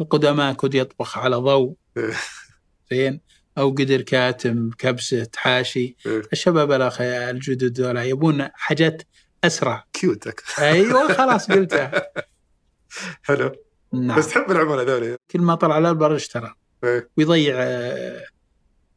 [0.00, 1.74] القدماء كود يطبخ على ضوء.
[1.96, 2.14] إيه.
[2.90, 3.20] زين.
[3.58, 5.96] أو قدر كاتم كبسة حاشي.
[6.06, 6.22] إيه.
[6.32, 9.02] الشباب الاخ الجدد دول يبون حاجات
[9.44, 9.84] أسرع.
[9.92, 10.28] cute.
[10.58, 12.10] أيوه خلاص قلتها.
[13.22, 13.52] حلو.
[13.92, 14.18] نعم.
[14.18, 16.54] بس تحب العملاء ذولي كل ما طلع على البر اشترى
[16.84, 17.08] إيه.
[17.16, 18.24] ويضيع آه،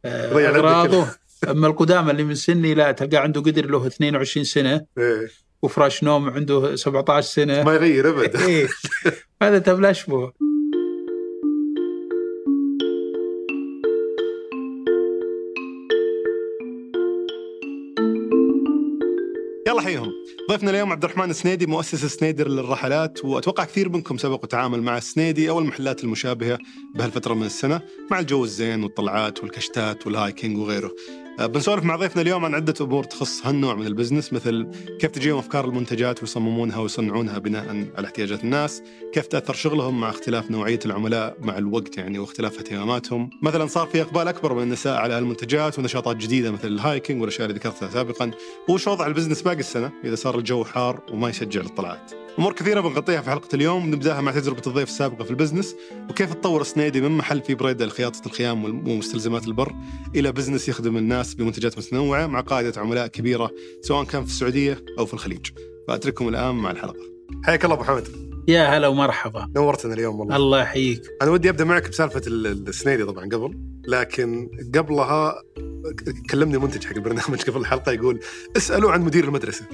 [0.06, 1.08] آه، يضيع أغراضه.
[1.50, 4.86] أما القدامى اللي من سني لا تلقى عنده قدر له 22 سنة.
[4.98, 5.28] إيه.
[5.62, 7.64] وفراش نوم عنده 17 سنة.
[7.64, 8.36] ما يغير أبد.
[8.36, 8.68] إيه.
[9.44, 10.32] هذا تبلا شبه
[19.82, 20.14] يلا حيهم
[20.52, 25.50] ضيفنا اليوم عبد الرحمن السنيدي مؤسس سنيدي للرحلات وأتوقع كثير منكم سبق وتعامل مع السنيدي
[25.50, 26.58] أو المحلات المشابهة
[26.96, 27.82] بهالفترة من السنة
[28.12, 30.92] مع الجو الزين والطلعات والكشتات وال hiking وغيره.
[31.40, 34.68] آه، بنسولف مع ضيفنا اليوم عن عدة أمور تخص هالنوع من ال business مثل
[35.00, 40.52] كيف تجيهم أفكار المنتجات ويصممونها ويصنعونها بناء على احتياجات الناس، كيف تأثر شغلهم مع اختلاف
[40.52, 45.14] نوعية العملاء مع الوقت يعني واختلاف اهتماماتهم، مثلا صار في إقبال أكبر من النساء على
[45.14, 48.32] هالمنتجات ونشاطات جديدة مثل ال hiking والأشياء اللي ذكرتها سابقا،
[48.70, 52.12] وش وضع ال business باقي السنة إذا صار الجو حار وما يشجع للطلعات.
[52.40, 55.76] أمور كثيرة بنغطيها في حلقة اليوم نبدأها مع تجربة الضيف السابقة في ال business
[56.10, 59.74] وكيف تطور سنيدي من محل في بريدة لخياطة الخيام ومستلزمات البر
[60.16, 65.06] إلى بزنس يخدم الناس بمنتجات متنوعة مع قاعدة عملاء كبيرة سواء كان في السعودية أو
[65.06, 65.46] في الخليج.
[65.88, 67.00] فأترككم الآن مع الحلقة.
[67.44, 68.08] حياك الله أبو حمد
[68.48, 70.36] يا هلا ومرحبا نورتنا اليوم والله.
[70.36, 75.44] الله يحييك أنا ودي أبدأ معك بسالفة ال- السنيدي طبعا قبل لكن قبلها
[76.30, 78.20] كلمني منتج حق البرنامج قبل الحلقة يقول
[78.58, 79.66] اسألوا عن مدير المدرسة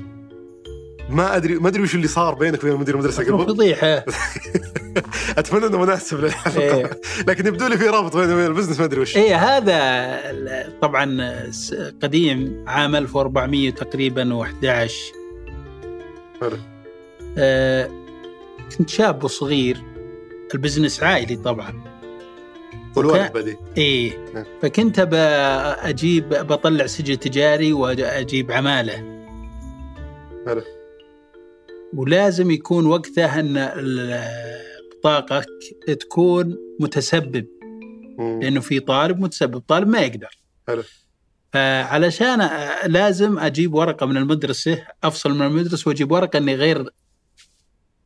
[1.10, 3.46] ما ادري ما أدري وش اللي صار بينك وبين مدير المدرسة قبل.
[3.46, 3.88] فضيحة.
[5.38, 6.62] أتمنى إنه مناسب للحلقة.
[6.62, 6.90] إيه.
[7.28, 9.18] لكن يبدو لي في رابط وبين ال business ما أدري وش.
[9.18, 11.44] إيه هذا طبعا
[12.04, 14.92] قديم عام 1400 تقريبا و11
[16.42, 16.58] حلو.
[17.38, 17.90] آه
[18.78, 19.78] كنت شاب وصغير.
[20.54, 21.84] ال business عائلي طبعا.
[22.96, 24.18] والوالد بدي إيه.
[24.34, 24.46] نعم.
[24.62, 25.00] فكنت
[25.82, 29.18] أجيب بطلع سجل تجاري واجيب عمالة.
[30.46, 30.62] حلو.
[31.98, 33.72] ولازم يكون وقتها أن
[35.00, 35.48] بطاقتك
[36.00, 37.48] تكون متسبب
[38.18, 38.40] مم.
[38.42, 40.38] لأنه في طالب متسبب طالب ما يقدر
[40.68, 40.84] حلو.
[41.54, 42.50] فعلشان
[42.86, 46.90] لازم أجيب ورقة من المدرسة أفصل من المدرسة وأجيب ورقة إني غير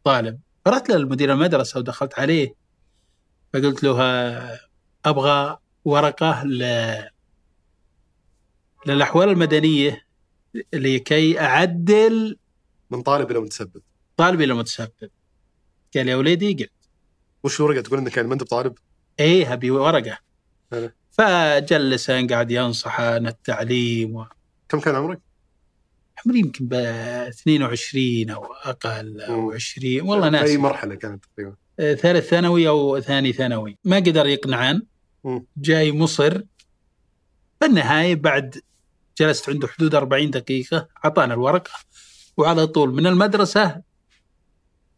[0.03, 2.55] طالب فرحت للمدير المدرسة ودخلت عليه
[3.53, 4.59] فقلت له آه،
[5.05, 6.63] أبغى ورقة ل...
[8.85, 10.05] للأحوال المدنية
[10.73, 12.37] لكي أعدل
[12.91, 13.81] من طالب إلى متسبب.
[14.17, 15.09] طالبي إلى متسبب.
[15.95, 16.71] قال يا وليدي قلت.
[17.43, 18.73] وش الورقه تقول إنك يعني ما أنت بطالب؟
[19.19, 20.17] إيه ابي ورقة.
[21.11, 24.25] فجلس قاعد ينصح عن التعليم و...
[24.69, 25.19] كم كان عمرك؟
[26.25, 29.53] عمري يمكن ب 22 أو أقل أو مم.
[29.53, 33.77] 20 والله في أي ناس مرحلة كانت تقريبا؟ آه، ثالث ثانوي أو ثاني ثانوي.
[33.83, 34.81] ما قدر يقنعان.
[35.57, 36.41] جاي مصر.
[37.59, 38.61] في النهايه بعد
[39.19, 41.71] جلست عنده حدود 40 دقيقة أعطانا الورقة.
[42.37, 43.81] وعلى طول من المدرسة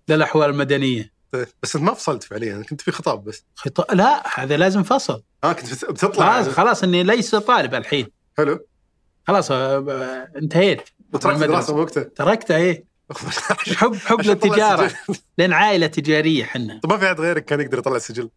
[0.09, 1.13] للاحوال المدنية.
[1.31, 1.47] طيب.
[1.63, 3.43] بس انت ما فصلت فعليا كنت في خطاب بس.
[3.55, 5.23] خطا لا هذا لازم فصل.
[5.43, 6.41] آه كنت بت- بتطلع.
[6.41, 8.07] خلاص خلاص إني ليس طالب الحين.
[8.37, 8.65] حلو.
[9.27, 10.81] خلاص آه، انتهيت.
[11.13, 11.41] وتركت.
[11.43, 12.85] الدراسه وقتها؟ تركتها إيه.
[13.77, 14.87] حب حب للتجارة.
[14.87, 15.15] سجل.
[15.37, 18.29] لأن عائلة تجارية حنا طب ما في احد غيرك كان يقدر يطلع السجل؟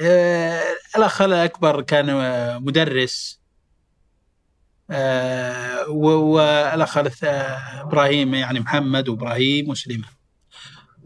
[0.00, 0.62] آه،
[0.96, 3.39] الأخ الأكبر كان آه، مدرس.
[5.88, 10.10] والاخ آه، إبراهيم يعني محمد وإبراهيم وسليمان.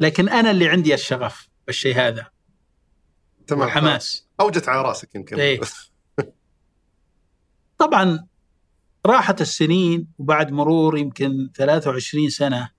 [0.01, 2.27] لكن أنا اللي عندي الشغف بالشيء هذا.
[3.47, 4.29] تمام والحماس.
[4.41, 5.41] أوجت على رأسك يمكن.
[5.41, 5.61] إيه.
[7.79, 8.27] طبعا
[9.07, 12.71] راحت السنين وبعد مرور يمكن 23 سنة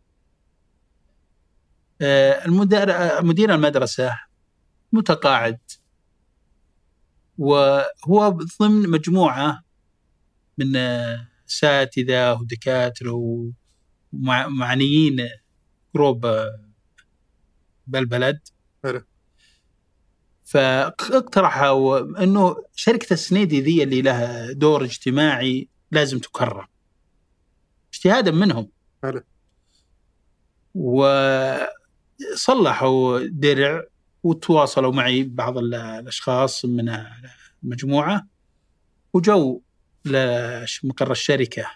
[2.02, 2.88] آه، المدير
[3.24, 4.20] مدير المدرسة
[4.92, 5.60] متقاعد
[7.38, 9.65] وهو ضمن مجموعة
[10.58, 10.76] من
[11.50, 13.14] اساتذه ودكاتره
[14.14, 15.30] ومعنيين
[15.96, 16.28] جروب
[17.88, 18.40] بالبلد
[18.84, 19.02] حلو.
[20.44, 26.68] فاقترحوا أنه شركة السنيدي ذي اللي لها دور اجتماعي لازم تكرم
[27.94, 28.70] اجتهادا منهم
[29.04, 29.22] حلو.
[32.34, 33.84] وصلحوا درع
[34.24, 36.98] وتواصلوا معي بعض ال- الأشخاص من
[37.64, 38.28] المجموعة
[39.14, 39.62] وجو
[40.06, 41.68] لمقر الشركة.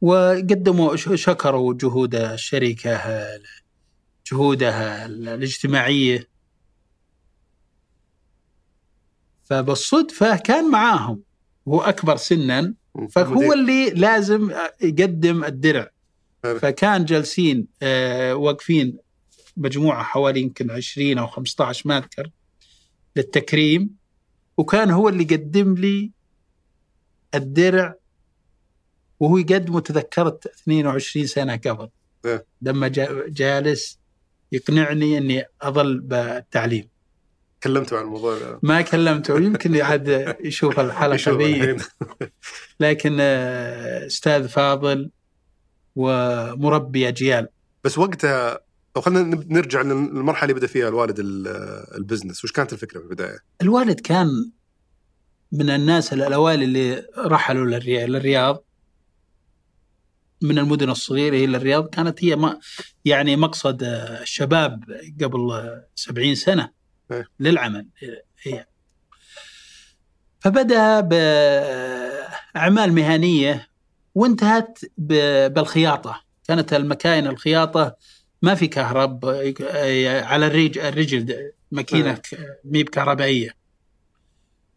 [0.00, 3.00] وقدموا شكروا جهود الشركة
[4.32, 6.28] جهودها الاجتماعية.
[9.42, 11.22] فبالصدفة كان معاهم
[11.68, 12.74] هو أكبر سنا
[13.10, 14.50] فهو اللي لازم
[14.82, 15.90] يقدم الدرع.
[16.42, 18.98] فكان جالسين آه، واقفين
[19.56, 22.30] مجموعة حوالي يمكن 20 أو 15 ما اذكر
[23.16, 23.96] للتكريم.
[24.56, 26.10] وكان هو اللي قدم لي
[27.34, 27.94] الدرع
[29.20, 31.88] وهو يقدمه تذكرت 22 سنة قبل.
[32.24, 32.46] إيه.
[32.62, 33.98] لما جا- جالس
[34.52, 36.88] يقنعني إني أظل بالتعليم.
[37.62, 38.58] كلمته عن الموضوع.
[38.62, 41.76] ما كلمته يمكن عاد يشوف الحلقة يشوف ذي.
[42.80, 45.10] لكن آه، أستاذ فاضل
[45.96, 47.48] ومربي أجيال.
[47.84, 48.58] بس وقتها
[48.96, 51.48] أو خلينا نرجع للمرحلة اللي بدأ فيها الوالد ال-
[51.96, 54.50] البزنس وش كانت الفكرة في البداية؟ الوالد كان
[55.52, 58.64] من الناس الأوائل اللي رحلوا للري- للرياض.
[60.42, 62.58] من المدن الصغيرة إلى الرياض كانت هي ما
[63.04, 64.84] يعني مقصد الشباب
[65.22, 66.70] قبل آه، 70 سنة
[67.12, 67.26] إيه.
[67.40, 67.86] للعمل
[68.42, 68.66] هي.
[70.40, 73.68] فبدأ بأعمال مهنية
[74.14, 76.20] وانتهت بالخياطة.
[76.48, 77.96] كانت المكاين الخياطة
[78.44, 82.20] ما في كهرب آه، على الرجل الرجل ماكينة
[82.64, 83.50] ميب كهربائيه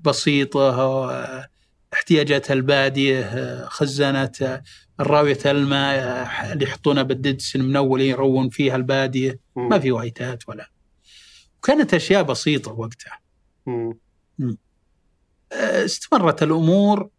[0.00, 0.70] بسيطة
[1.10, 1.48] آه،
[1.92, 4.62] احتياجات البادية خزانه
[5.00, 5.96] الراوية الماء
[6.52, 9.40] اللي يحطونها بالددس المنول يرون فيها البادية.
[9.56, 10.70] ما في وايتات ولا.
[11.58, 13.18] وكانت أشياء بسيطة وقتها.
[15.84, 17.10] استمرت الأمور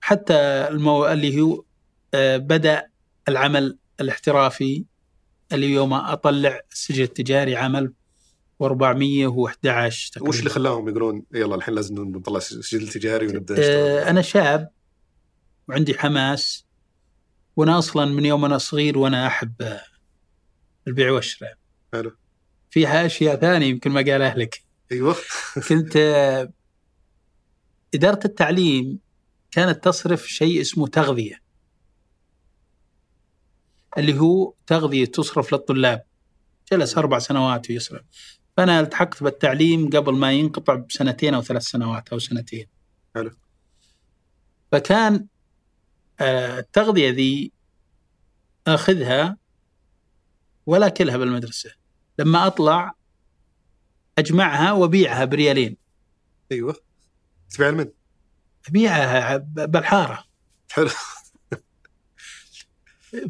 [0.00, 0.34] حتى
[0.68, 1.06] المو...
[1.06, 1.64] اللي هو
[2.14, 2.88] آه، بدأ
[3.28, 4.84] العمل الاحترافي.
[5.52, 10.28] اللي يوم أطلع السجل التجاري عام 1411 تقريبا.
[10.28, 14.70] وش اللي خلاهم يقولون يلا الحين لازم نطلع سجل تجاري ونبدأ نشتغل؟ آه، أنا شاب
[15.68, 16.66] وعندي حماس
[17.56, 19.82] وأنا أصلا من يوم أنا صغير وأنا أحب آه،
[20.88, 21.54] البيع والشراء.
[21.92, 22.12] حلو.
[22.70, 24.62] فيها أشياء ثانية يمكن ما قالها لك.
[24.92, 25.16] أيوه.
[25.68, 25.96] كنت
[27.94, 28.98] إدارة التعليم
[29.50, 31.42] كانت تصرف شيء اسمه تغذية.
[33.98, 36.02] اللي هو تغذية تصرف للطلاب.
[36.72, 38.02] جلس أربع سنوات ويصرف
[38.56, 42.66] فأنا التحقت بالتعليم قبل ما ينقطع بسنتين أو ثلاث سنوات أو سنتين.
[43.14, 43.30] حلو.
[44.72, 45.26] فكان
[46.20, 47.52] آه، التغذية ذي
[48.66, 49.36] أخذها
[50.66, 51.70] ولا كلها بالمدرسة.
[52.18, 52.94] لما أطلع
[54.18, 55.76] أجمعها وأبيعها بريالين.
[56.52, 56.76] أيوه.
[57.50, 57.88] تبيع من؟
[58.68, 60.24] أبيعها بالحارة.
[60.70, 60.88] حلو.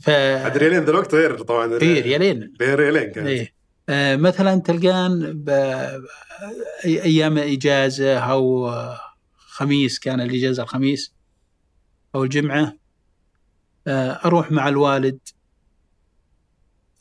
[0.01, 1.79] ف عاد ريالين ذا الوقت غير طبعا.
[1.83, 2.55] إي ريالين.
[2.61, 3.53] غير ريالين كان إيه
[3.89, 6.03] آه، مثلا تلقان ب-
[6.85, 8.71] أيام إجازة أو
[9.37, 11.15] خميس كان الإجازة الخميس
[12.15, 12.77] أو الجمعة
[13.87, 15.19] آه، أروح مع الوالد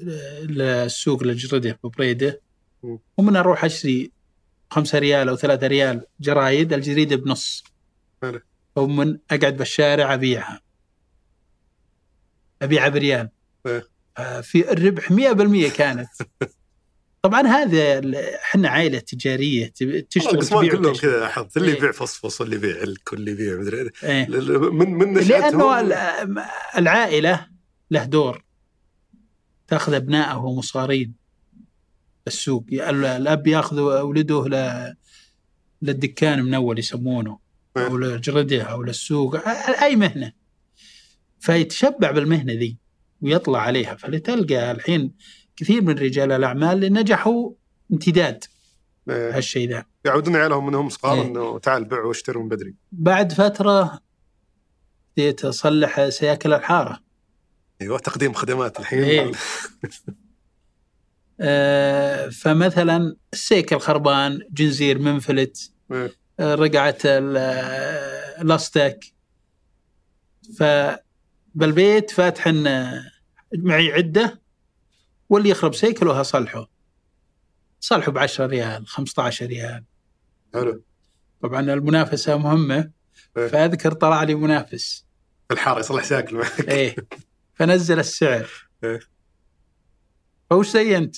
[0.02, 2.42] آه، للسوق الجردة ببريده.
[3.18, 4.12] ومن أروح أشتري
[4.70, 7.64] خمسة ريال أو ثلاثة ريال جرايد الجريدة بنص
[8.22, 8.40] حلو.
[8.76, 10.62] ومن أقعد بالشارع أبيعها
[12.62, 13.30] أبيعها بريال
[13.66, 13.88] إيه.
[14.18, 16.10] آه، في الربح 100% كانت
[17.22, 18.02] طبعا هذا
[18.44, 19.68] إحنا عائلة تجارية
[20.10, 20.96] تشتغل القسمان تبيع كلهم.
[20.96, 21.78] كذا لاحظت اللي إيه.
[21.78, 23.92] يبيع فصفص واللي يبيع الك واللي يبيع مدري إيه.
[24.04, 24.28] إيه.
[24.72, 25.80] من من لأنه
[26.78, 27.48] العائلة
[27.92, 28.44] له دور
[29.68, 31.21] تأخذ ابنائه مصارين
[32.28, 32.66] السوق.
[32.72, 34.96] ال- الاب ياخذ أولده ل-
[35.82, 37.40] للدكان من أول يسمونه
[37.78, 39.48] أو للجرده أو للسوق.
[39.84, 40.32] أي مهنة.
[41.40, 42.78] فيتشبع بالمهنة ذي
[43.22, 43.96] ويطلع عليها.
[43.96, 45.14] فلتلقى الحين
[45.56, 47.52] كثير من رجال الأعمال اللي نجحوا
[47.92, 48.44] امتداد
[49.10, 49.38] إيه.
[49.38, 49.86] هالشيء ذا.
[50.06, 51.28] يعودون عيالهم انهم صغار إيه.
[51.28, 52.76] إنه تعال بيع واشتري من بدري.
[52.92, 54.00] بعد فترة
[55.18, 57.00] بديت أصلح سياكل الحارة.
[57.82, 59.04] أيوه تقديم خدمات الحين.
[59.04, 59.32] إيه.
[61.44, 66.16] آه، فمثلا السيكل خربان جنزير منفلت إيه.
[66.40, 69.00] آه، رقعة ال- آه، الاستك
[70.60, 72.48] فبالبيت فاتح
[73.58, 74.42] معي عدة
[75.30, 76.70] واللي يخرب سيكله اصلحه
[77.80, 79.84] صلحه ب 10 ريال 15 ريال.
[80.54, 80.84] حلو.
[81.42, 82.92] طبعا المنافسة مهمة.
[83.38, 83.48] إيه.
[83.48, 85.06] فأذكر طلع لي منافس.
[85.48, 86.70] في الحارة يصلح ساكل معك.
[86.70, 86.96] إيه.
[87.56, 88.50] فنزل السعر.
[88.84, 89.00] إيه.
[90.50, 91.16] فوش زي انت؟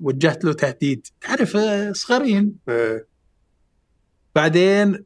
[0.00, 1.06] وجهت له تهديد.
[1.20, 2.56] تعرف آه، صغارين.
[2.68, 3.06] إيه.
[4.34, 5.04] بعدين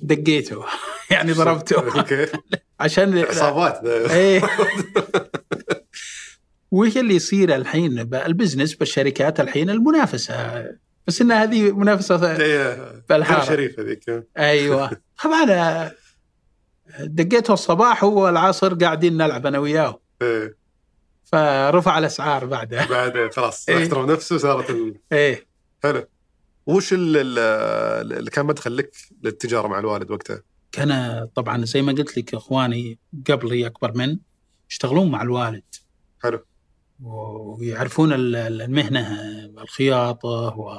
[0.00, 0.64] دقيته.
[1.10, 2.04] يعني ضربته.
[2.80, 3.84] عشان عصابات.
[3.84, 4.42] إيه.
[6.70, 10.64] وش اللي يصير الحين البزنس بالشركات الحين المنافسة.
[11.06, 13.38] بس إن هذه منافسة إيه، بالحارة.
[13.38, 14.90] غير شريف هذيك أيوه.
[15.24, 15.92] طبعا آه،
[17.00, 20.00] دقيته الصباح هو العصر قاعدين نلعب أنا وياه.
[20.22, 20.56] إيه.
[21.32, 23.82] فرفع الأسعار بعدها بعد خلاص إيه.
[23.84, 24.94] احترم نفسه صارت ال...
[25.12, 25.46] إيه
[25.82, 26.06] حلو
[26.66, 30.42] وش ال- ال- اللي كان مدخل لك للتجارة مع الوالد وقتها؟
[30.72, 32.98] كان طبعا زي ما قلت لك إخواني
[33.30, 34.18] قبلي أكبر من
[34.70, 35.62] يشتغلون مع الوالد
[36.22, 36.44] حلو.
[37.02, 39.20] ويعرفون ال- ال- المهنة
[39.62, 40.78] الخياطة و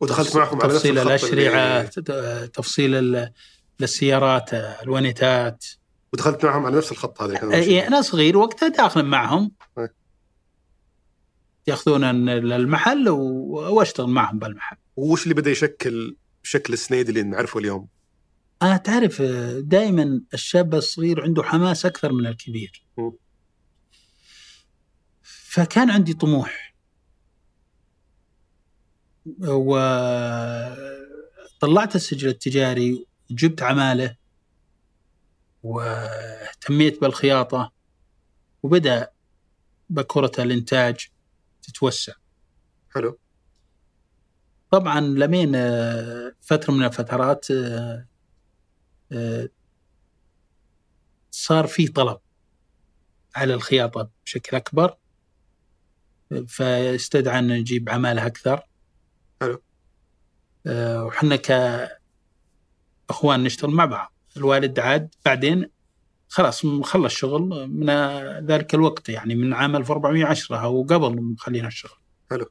[0.00, 1.88] ودخلت معهم على تفصيل الاشرعه اللي...
[1.88, 3.32] ت- تفصيل ال-
[3.82, 5.64] السيارات الونيتات
[6.12, 7.82] ودخلت معهم على نفس الخط هذا اللي ماشيين.
[7.82, 9.94] أنا صغير وقتها داخل معهم إيه.
[11.66, 17.88] ياخذون المحل وأشتغل معهم بالمحل وش اللي بدأ يشكل شكل السنيد اللي نعرفه اليوم؟
[18.62, 19.22] آه تعرف
[19.58, 23.10] دائما الشاب الصغير عنده حماس أكثر من الكبير م.
[25.22, 26.74] فكان عندي طموح
[29.48, 30.36] وطلعت
[31.96, 34.19] السجل التجاري وجبت عمالة
[35.62, 37.72] واهتميت بالخياطة
[38.62, 39.10] وبدأ
[39.90, 41.08] بكرة الإنتاج
[41.62, 42.12] تتوسع.
[42.94, 43.18] حلو.
[44.70, 48.06] طبعا لمين آه، فترة من الفترات آه،
[49.12, 49.48] آه،
[51.30, 52.18] صار في طلب
[53.36, 54.96] على الخياطة بشكل أكبر
[56.48, 58.62] فاستدعى أن نجيب عمالة أكثر.
[59.40, 59.62] حلو.
[61.06, 62.00] وحنا كأخوان
[63.44, 64.12] نشتغل مع بعض.
[64.36, 65.14] الوالد عاد.
[65.24, 65.70] بعدين
[66.28, 67.90] خلاص خلص شغل من
[68.46, 71.98] ذلك الوقت يعني من عام 1410 أو قبل مخلينا الشغل.
[72.30, 72.46] حلو.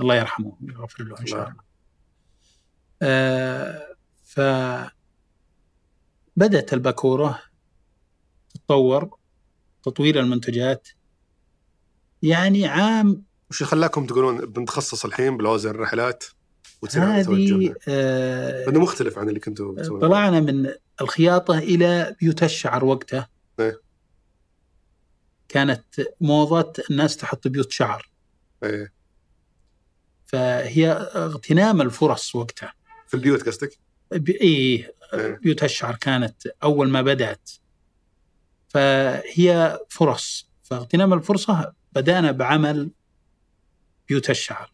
[0.00, 1.66] الله يرحمه ويغفر له إن شاء الله.
[3.02, 4.40] آه، ف
[6.36, 7.42] بدأت الباكورة
[8.54, 9.10] تتطور
[9.82, 10.88] تطوير المنتجات.
[12.22, 16.24] يعني عام وش خلاكم تقولون بنتخصص الحين بلوزن الرحلات
[16.82, 23.28] وتصير هذه؟ آه، مختلف عن اللي كنتوا طلعنا من الخياطة إلى بيوت الشعر وقتها
[23.60, 23.80] إيه.
[25.48, 25.84] كانت
[26.20, 28.08] موضة الناس تحط بيوت شعر
[28.62, 28.92] إيه.
[30.26, 32.74] فهي اغتنام الفرص وقتها
[33.06, 33.78] في البيوت قصدك؟
[34.10, 35.38] ب- إيه إيه.
[35.42, 37.50] بيوت الشعر كانت أول ما بدأت
[38.68, 42.90] فهي فرص فاغتنام الفرصة بدأنا بعمل
[44.08, 44.72] بيوت الشعر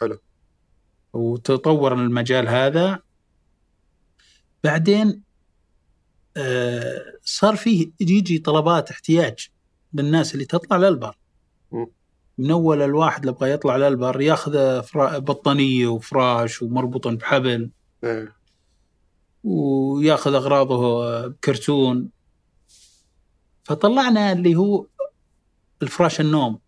[0.00, 0.18] حلو.
[1.12, 3.02] وتطور المجال هذا
[4.64, 5.22] بعدين
[7.24, 9.48] صار فيه يجي طلبات احتياج
[9.94, 11.16] للناس اللي تطلع للبر.
[12.38, 14.82] من أول الواحد اللي يبغى يطلع للبر ياخذ
[15.20, 17.70] بطانية وفراش ومربوط بحبل
[18.04, 18.36] إيه.
[19.44, 22.10] وياخذ أغراضه بكرتون
[23.64, 24.86] فطلعنا اللي هو
[25.82, 26.58] الفراش النوم.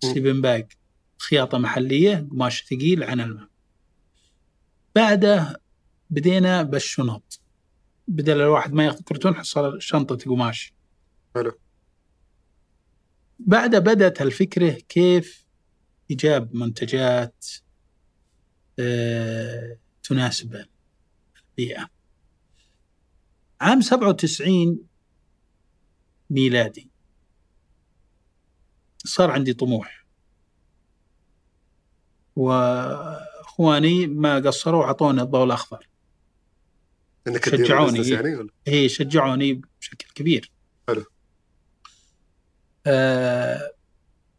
[0.00, 0.72] سليبن باج
[1.18, 3.48] خياطة محلية قماش ثقيل عن الماء
[4.94, 5.60] بعده
[6.10, 7.40] بدينا بالشنط
[8.08, 10.74] بدل الواحد ما ياخذ كرتون حصل شنطة قماش.
[11.34, 11.52] حلو.
[13.38, 15.46] بعد بدأت الفكرة كيف
[16.10, 17.46] إيجاب منتجات
[18.78, 20.66] آه، تناسب
[21.50, 21.88] البيئه
[23.60, 24.78] عام 97
[26.30, 26.90] ميلادي.
[29.04, 30.06] صار عندي طموح.
[32.36, 35.88] وأخواني ما قصروا اعطوني الضوء الأخضر.
[37.26, 37.98] إنك شجعوني.
[37.98, 40.50] البزنس يعني ولا؟ هي شجعوني بشكل كبير
[40.88, 41.04] حلو.
[42.86, 43.72] آه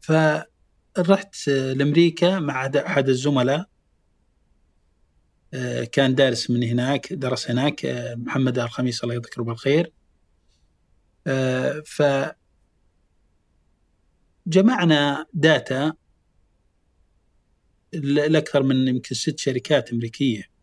[0.00, 3.68] فرحت لأمريكا مع احد الزملاء
[5.54, 9.92] آه كان دارس من هناك درس هناك آه محمد الخميس الله يذكره بالخير
[11.26, 12.02] آه ف
[14.46, 15.92] جمعنا داتا
[17.92, 20.57] لأكثر من يمكن ست شركات أمريكية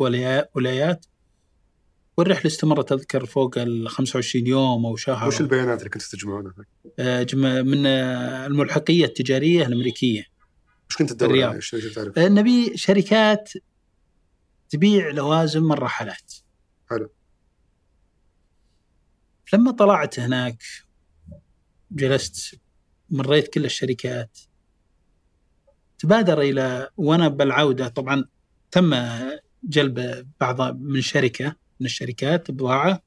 [0.00, 1.06] ولايا- ولايات
[2.16, 6.54] والرحلة استمرت أذكر فوق ال 25 يوم أو شهر وش البيانات اللي كنتوا تجمعونها؟
[6.98, 7.26] آه،
[7.62, 10.24] من الملحقية التجارية الأمريكية
[10.90, 11.48] وش كنت تدور الرياض.
[11.48, 13.50] عليه؟ إيش اللي تعرف؟ آه، نبي شركات
[14.68, 16.32] تبيع لوازم الرحلات
[16.90, 17.10] حلو.
[19.52, 20.62] لما طلعت هناك
[21.90, 22.60] جلست
[23.10, 24.38] مريت كل الشركات
[25.98, 28.24] تبادر إلى وأنا بالعودة طبعا
[28.70, 28.94] تم
[29.62, 33.02] جلب بعض من شركة من الشركات بضاعة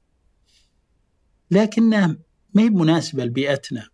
[1.51, 2.17] لكنها
[2.53, 3.89] ما هي مناسبة لبيئتنا.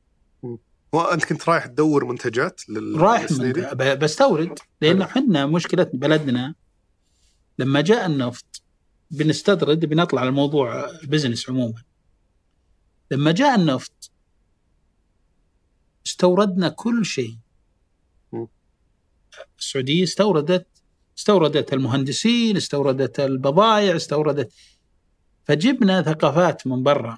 [0.92, 3.54] وأنت كنت رايح تدور منتجات لل رايح من
[4.00, 5.02] بستورد لأن.
[5.02, 6.56] إحنا مشكلة بلدنا
[7.60, 8.62] لما جاء النفط
[9.12, 11.84] بنستطرد بنطلع على الموضوع بزنس عموما
[13.12, 14.12] لما جاء النفط
[16.06, 17.38] استوردنا كل شيء.
[19.60, 20.68] السعودية استوردت
[21.18, 24.54] استوردت المهندسين استوردت البضائع استوردت.
[25.46, 27.18] فجبنا ثقافات من برا.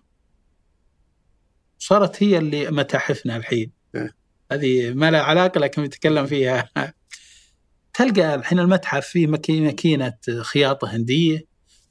[1.79, 3.72] صارت هي اللي متاحفنا الحين.
[3.96, 4.15] إيه.
[4.51, 6.70] هذه ما لها علاقة لكن نتكلم فيها.
[7.94, 11.46] تلقى الحين المتحف فيه مكي- ماكينة خياطة هندية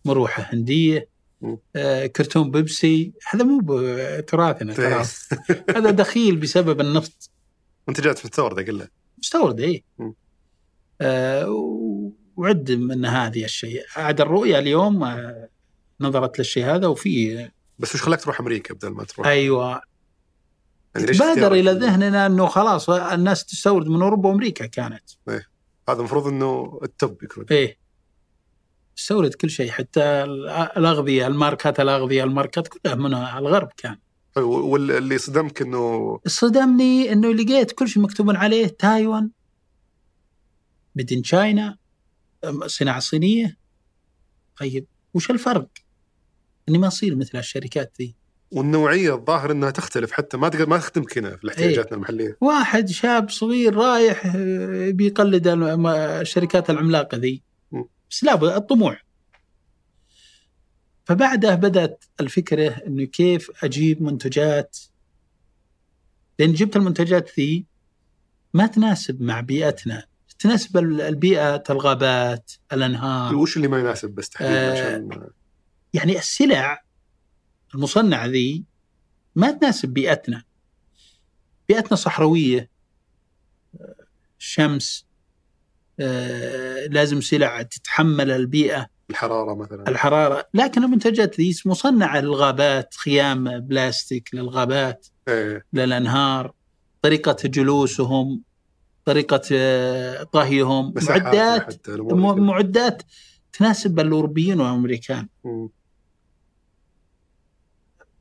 [0.05, 1.09] مروحة هندية
[1.41, 1.57] م.
[1.77, 3.13] آه، كرتون بيبسي.
[3.31, 4.95] هذا مو بتراثنا إيه.
[4.95, 5.29] خلاص
[5.77, 7.31] هذا دخيل بسبب النفط.
[7.89, 8.89] منتجات مستورده كلها
[9.19, 9.85] مستورد اي.
[11.01, 11.47] آه
[12.39, 13.85] وعد من هذه الشيء.
[13.97, 15.49] عاد الرؤية اليوم آه،
[16.01, 19.81] نظرت للشيء هذا وفي بس وش خلاك تروح أمريكا بدل ما تروح؟ أيوه.
[20.95, 25.03] يعني بادر إلى ذهننا أنه خلاص الناس تستورد من أوروبا وأمريكا كانت.
[25.89, 27.45] هذا المفروض إنه ال top يكون.
[27.51, 27.77] إيه.
[28.97, 33.97] تستورد كل شيء حتى ال- الأغذية الماركات الأغذية الماركات كلها من الغرب كان.
[34.35, 39.31] طيب، واللي صدمك إنه صدمني إنه لقيت كل شيء مكتوب عليه تايوان
[40.95, 41.77] made in China.
[42.67, 43.57] صناعة صينية؟
[44.61, 45.69] طيب وش الفرق؟
[46.69, 48.15] إني ما أصير مثل الشركات ذي.
[48.51, 51.49] والنوعية الظاهر إنها تختلف حتى ما تقدر ما تخدمك هنا في.
[51.49, 52.37] احتياجاتنا المحلية.
[52.41, 55.49] واحد شاب صغير رايح آه، بيقلد
[55.87, 57.43] الشركات العملاقة ذي.
[58.11, 59.05] بس لا الطموح.
[61.05, 64.79] فبعدها بدأت الفكرة إنه كيف أجيب منتجات؟
[66.39, 67.67] لأن جبت المنتجات ذي
[68.55, 70.08] ما تناسب مع بيئتنا.
[70.39, 73.35] تناسب ال- البيئة الغابات الأنهار.
[73.37, 74.73] وش اللي ما يناسب؟ بس تحديدا آه.
[74.73, 75.29] عشان
[75.95, 76.83] يعني السلع
[77.75, 78.65] المصنعة ذي
[79.37, 80.43] ما تناسب بيئتنا.
[81.69, 82.71] بيئتنا صحراوية
[83.81, 83.95] آه،
[84.39, 85.07] شمس
[86.01, 88.87] آه، لازم سلع تتحمل البيئة.
[89.11, 89.89] الحرارة مثلا.
[89.89, 90.49] الحرارة.
[90.55, 95.65] لكن المنتجات ذي مصنعة للغابات خيام بلاستيك للغابات إيه.
[95.73, 96.53] للأنهار
[97.03, 98.43] طريقة جلوسهم
[99.09, 100.95] طريقة آه، طهيهم.
[101.09, 101.89] معدات
[102.41, 103.03] معدات
[103.53, 105.29] تناسب الأوروبيين والأمريكان.
[105.45, 105.69] مم.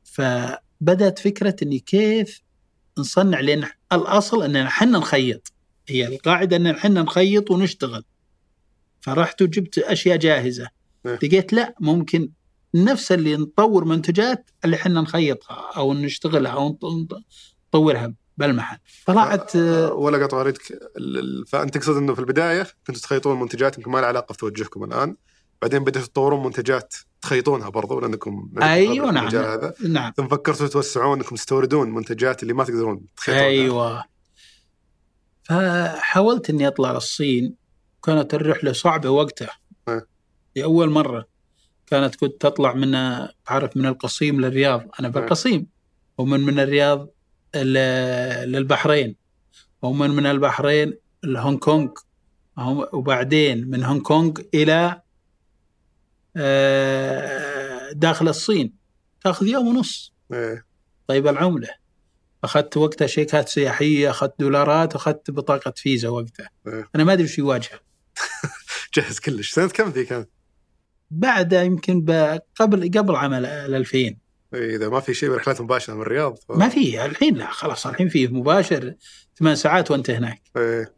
[0.04, 2.42] فبدأت فكرة إني كيف
[2.98, 5.52] نصنع لأن الأصل إننا إحنا نخيط.
[5.88, 8.04] هي القاعدة ان إحنا نخيط ونشتغل.
[9.00, 10.68] فرحت وجبت أشياء جاهزة.
[11.06, 11.14] إيه.
[11.22, 12.30] لقيت لا ممكن
[12.74, 17.22] نفس اللي نطور منتجات اللي إحنا نخيطها أو نشتغلها أو نط- نط-
[17.68, 18.14] نطورها.
[18.38, 18.78] بالمحل.
[19.06, 20.62] طلعت آه، آه، ولا قطع عليك
[21.48, 25.16] فأنت تقصد إنه في البداية كنتوا تخيطون منتجات يمكن ما لها علاقة في توجهكم الآن.
[25.62, 29.74] بعدين بدأتوا تطورون منتجات تخيطونها برضو لأنكم لأنكم أيوه نعم المجال هذا.
[29.88, 30.12] نعم.
[30.16, 33.46] ثم فكرتوا توسعون إنكم تستوردون منتجات اللي ما تقدرون تخيطونها.
[33.46, 34.04] أيوه.
[35.42, 37.54] فحاولت إني أطلع للصين.
[38.04, 39.50] كانت الرحلة صعبة وقتها.
[39.88, 40.02] أه.
[40.56, 41.26] لأول مرة
[41.86, 42.94] كانت كنت تطلع من
[43.48, 44.82] عارف من القصيم للرياض.
[45.00, 45.22] أنا في أه.
[45.22, 45.66] القصيم
[46.18, 47.08] ومن من الرياض
[47.54, 49.16] للبحرين.
[49.82, 51.88] ومن من البحرين لهونغ كونغ.
[52.92, 55.02] وبعدين من هونغ كونغ إلى
[56.36, 58.72] آه، داخل الصين.
[59.24, 60.12] تاخذ يوم ونص.
[60.32, 60.66] إيه.
[61.06, 61.68] طيب العملة.
[62.44, 66.50] أخذت وقتها شيكات سياحية أخذت دولارات أخذت بطاقة فيزا وقتها.
[66.66, 66.88] إيه.
[66.94, 67.70] أنا ما أدري وش يواجه.
[68.94, 69.50] جهز كلش.
[69.50, 70.28] سنة كم ذي كانت؟
[71.10, 72.04] بعدها يمكن
[72.60, 74.16] قبل قبل عام ال 2000 إيه،
[74.54, 76.52] إذا ما في شيء برحلات مباشرة من الرياض ف...
[76.52, 78.94] ما في الحين لا خلاص الحين فيه مباشر
[79.38, 80.94] ثمان ساعات وأنت هناك إيه.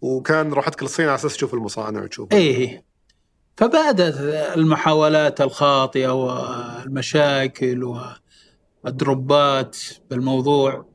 [0.00, 2.84] وكان روحتك للصين على أساس تشوف المصانع وتشوف إيه
[3.56, 4.14] فبدأت
[4.56, 7.94] المحاولات الخاطئة والمشاكل
[8.84, 9.76] والدروبات
[10.10, 10.86] بالموضوع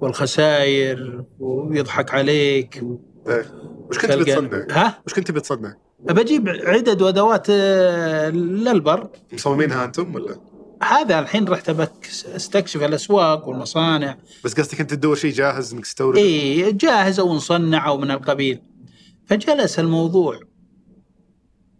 [0.00, 2.84] والخسائر ويضحك عليك
[3.28, 3.44] إيه.
[3.90, 9.10] وش كنت بتصنع؟ ها وش كنت بتصنع؟ بجيب عدد وأدوات آه، للبر.
[9.32, 10.40] مصممينها أنتم ولا؟
[10.82, 11.70] هذا الحين رحت
[12.26, 14.18] أستكشف الأسواق والمصانع.
[14.44, 18.60] بس قصدك أنت تدور شيء جاهز إنك تستورد؟ إي جاهز أو نصنع أو من القبيل.
[19.26, 20.40] فجلس الموضوع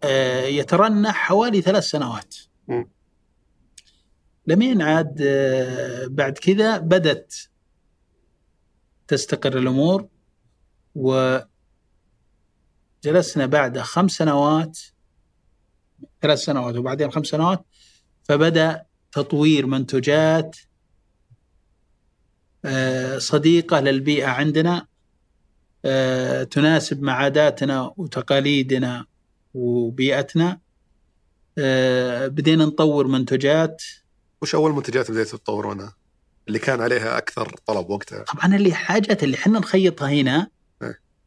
[0.03, 2.35] آه، يترنح حوالي ثلاث سنوات.
[4.47, 7.49] لمين عاد آه، بعد كذا بدت
[9.07, 10.07] تستقر الأمور
[13.05, 14.79] وجلسنا بعد خمس سنوات
[16.21, 17.65] ثلاث سنوات وبعدين خمس سنوات
[18.23, 20.57] فبدأ تطوير منتجات
[22.65, 24.87] آه، صديقة للبيئة عندنا
[25.85, 29.05] آه، تناسب مع عاداتنا وتقاليدنا
[29.53, 30.59] وبيئتنا
[31.57, 33.83] آه، بدينا نطور منتجات
[34.41, 35.95] وش أول منتجات بديتوا تطورونها؟
[36.47, 40.47] اللي كان عليها أكثر طلب وقتها طبعا اللي حاجات اللي إحنا نخيطها هنا.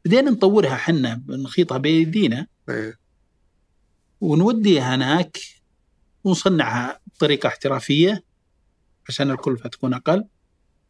[0.04, 2.98] بدينا نطورها إحنا نخيطها بايدينا إيه.
[4.20, 5.38] ونوديها هناك
[6.24, 8.24] ونصنعها بطريقة احترافية
[9.08, 10.24] عشان الكلفة تكون أقل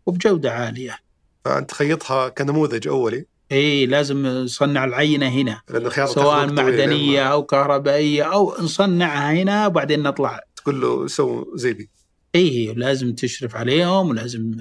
[0.07, 0.99] وبجودة عالية.
[1.45, 5.61] فأنت خيطها كنموذج أولي إي لازم نصنع العينة هنا
[6.07, 11.91] سواء معدنية أو كهربائية أو نصنعها هنا وبعدين نطلع تقول له سو زي دي
[12.35, 14.57] إي لازم تشرف عليهم ولازم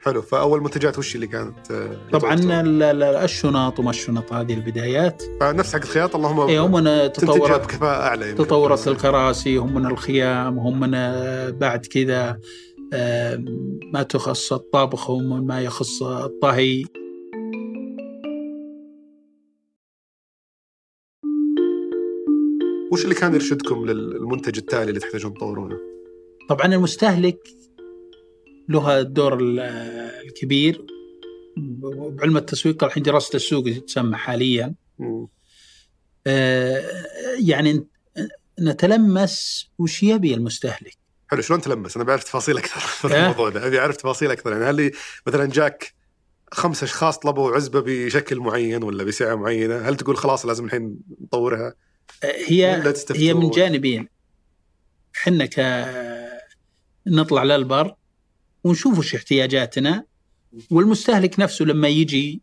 [0.00, 0.22] حلو.
[0.22, 2.34] فأول منتجات وش اللي كانت؟ آه، طبعا
[3.24, 5.22] الشنط وما الشنط هذه البدايات.
[5.40, 8.46] فنفس حق الخياط اللهم اي هم من تطورت بكفاءة أعلى يمكن.
[8.46, 12.38] تطورت الكراسي هم من الخيام هم من آه، بعد كذا
[12.92, 13.44] آه،
[13.92, 16.84] ما تخص الطبخ هم ما يخص الطهي.
[22.92, 25.76] وش اللي كان يرشدكم للمنتج التالي اللي تحتاجون تطورونه؟
[26.48, 27.38] طبعا المستهلك
[28.68, 29.60] له الدور ال-
[30.26, 30.86] الكبير
[31.56, 34.74] بعلم التسويق الحين دراسة السوق تسمى حاليا.
[36.26, 36.82] آه،
[37.40, 37.86] يعني
[38.60, 40.96] نتلمس وش يبي المستهلك
[41.30, 44.52] حلو شلون تلمس؟ أنا بعرف تفاصيل أكثر في إيه؟ الموضوع ده، أبي أعرف تفاصيل أكثر
[44.52, 44.92] يعني هل
[45.26, 45.94] مثلا جاك
[46.52, 51.74] خمس أشخاص طلبوا عزبة بشكل معين ولا بسعه معينه، هل تقول خلاص لازم الحين نطورها؟
[52.24, 54.08] هي؟ هي من جانبين
[55.16, 55.58] إحنا ك
[57.06, 57.94] نطلع للبر
[58.64, 60.04] ونشوف وش احتياجاتنا
[60.70, 62.42] والمستهلك نفسه لما يجي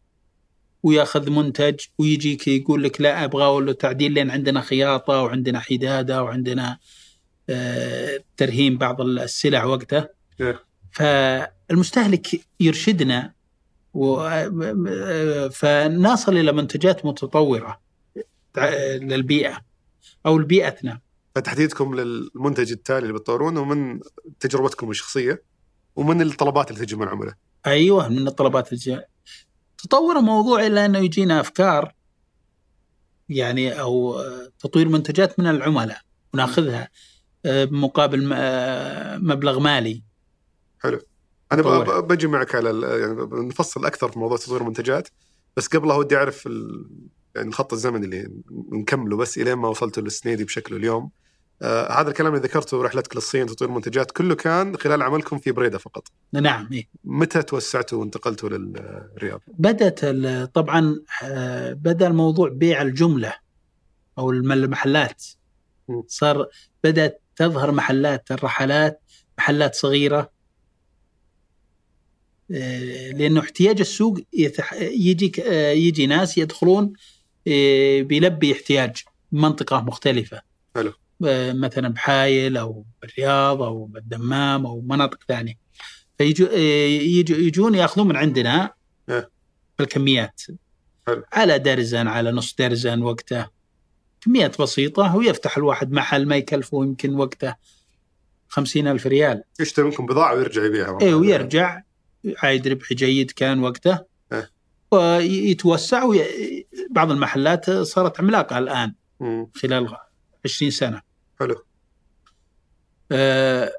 [0.84, 6.78] وياخذ منتج ويجيك يقول لك لا أبغى له تعديل لأن عندنا خياطة وعندنا حدادة وعندنا
[7.49, 10.08] آه، ترهيم بعض السلع وقته.
[10.41, 10.63] إيه.
[10.91, 12.28] فالمستهلك
[12.60, 13.34] يرشدنا
[13.95, 17.80] آه، فنصل إلى منتجات متطورة
[19.01, 19.58] للبيئة
[20.25, 20.99] أو لبيئتنا.
[21.36, 23.99] فتحديدكم للمنتج التالي اللي بتطورونه من
[24.39, 25.43] تجربتكم الشخصية.
[25.95, 27.34] ومن الطلبات اللي تجي من العملاء.
[27.65, 29.08] أيوه من الطلبات الجايه
[29.77, 31.93] تطور الموضوع إلى أنه يجينا أفكار
[33.29, 35.97] يعني أو آه، تطوير منتجات من العملاء
[36.34, 36.89] وناخذها
[37.45, 40.03] آه، بمقابل م- آه، مبلغ مالي
[41.51, 42.01] أنا تطور.
[42.01, 45.08] ب- بجي معك على يعني نفصل أكثر في موضوع تطوير المنتجات
[45.58, 46.86] بس قبلها ودي أعرف ال...
[47.36, 48.31] يعني الخط الزمني اللي
[48.71, 51.12] نكمله بس إلين ما وصلتوا للسنيدي بشكله اليوم.
[51.62, 55.78] آه هذا الكلام اللي ذكرته رحلتك للصين تطوير منتجات كله كان خلال عملكم في بريدة
[55.78, 56.08] فقط.
[56.34, 56.88] نعم إيه.
[57.04, 60.06] متى توسعتوا وانتقلتوا للرياض؟ بدأت
[60.56, 63.34] طبعا آه، بدأ الموضوع بيع الجملة
[64.18, 65.24] أو الم- المحلات.
[66.08, 66.48] صار
[66.84, 69.02] بدأت تظهر محلات الرحلات
[69.38, 70.30] محلات صغيرة
[72.52, 74.74] آه، لأنه احتياج السوق يتح...
[74.74, 76.94] يجي آه، يجي ناس يدخلون
[78.02, 78.96] بيلبي احتياج
[79.32, 80.41] منطقة مختلفة
[80.76, 80.94] حلو.
[81.19, 85.54] مثلا بحايل أو بالرياض أو بالدمام أو مناطق ثانية
[86.17, 88.73] فيجوا آه، يجوا يجون يأخذون من عندنا
[89.10, 89.30] إيه.
[89.80, 90.41] بالكميات.
[91.34, 93.47] على درزن على نص درزن وقته
[94.21, 97.56] كميات بسيطة ويفتح الواحد محل ما يكلفه يمكن وقته
[98.47, 101.01] خمسين ألف ريال يشتري منكم بضاعة ويرجع يبيعها.
[101.01, 101.82] إيه ويرجع
[102.43, 103.99] عايد ربح جيد كان وقته
[104.32, 104.51] إيه.
[104.91, 106.21] ويتوسع وي...
[106.91, 109.47] بعض المحلات صارت عملاقة الآن مم.
[109.56, 109.88] خلال
[110.45, 111.01] 20 سنة
[111.39, 111.55] حلو.
[113.12, 113.71] أه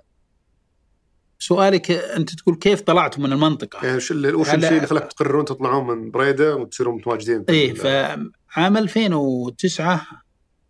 [1.38, 6.10] سؤالك أنت تقول كيف طلعت من المنطقة يعني وش الشيء اللي خلاكم تقررون تطلعون من
[6.10, 10.06] بريدة وتصيرون متواجدين؟ ال- فعام 2009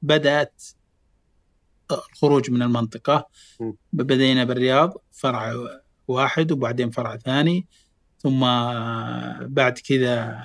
[0.03, 0.63] بدأت
[1.91, 3.29] الخروج من المنطقة
[3.61, 3.73] م.
[3.93, 5.55] بدينا بالرياض فرع
[6.09, 7.67] واحد وبعدين فرع ثاني
[8.19, 8.41] ثم
[9.47, 10.45] بعد كذا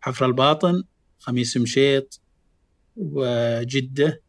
[0.00, 0.82] حفر الباطن
[1.18, 2.20] خميس مشيط
[2.96, 4.20] وجدة.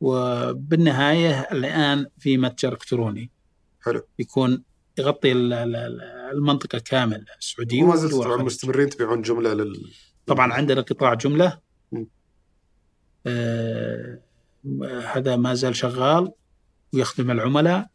[0.00, 3.30] وبالنهاية الآن في متجر إلكتروني
[3.84, 4.02] حلو.
[4.18, 4.62] يكون
[4.98, 8.46] يغطي ال- ال- ال- المنطقة كامل السعودية وما زلتوا الخليج.
[8.46, 9.90] مستمرين تبيعون جملة لل
[10.26, 11.58] طبعا عندنا قطاع جملة.
[13.26, 14.18] آه
[15.04, 16.32] هذا ما زال شغال
[16.92, 17.88] ويخدم العملاء.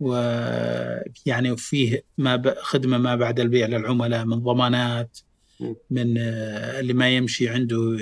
[0.00, 2.54] ويعني فيه ما ب...
[2.54, 5.18] خدمة ما بعد البيع للعملاء من ضمانات
[5.60, 5.76] مم.
[5.90, 7.98] من آه اللي ما يمشي عنده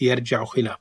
[0.00, 0.76] يرجع وخلاف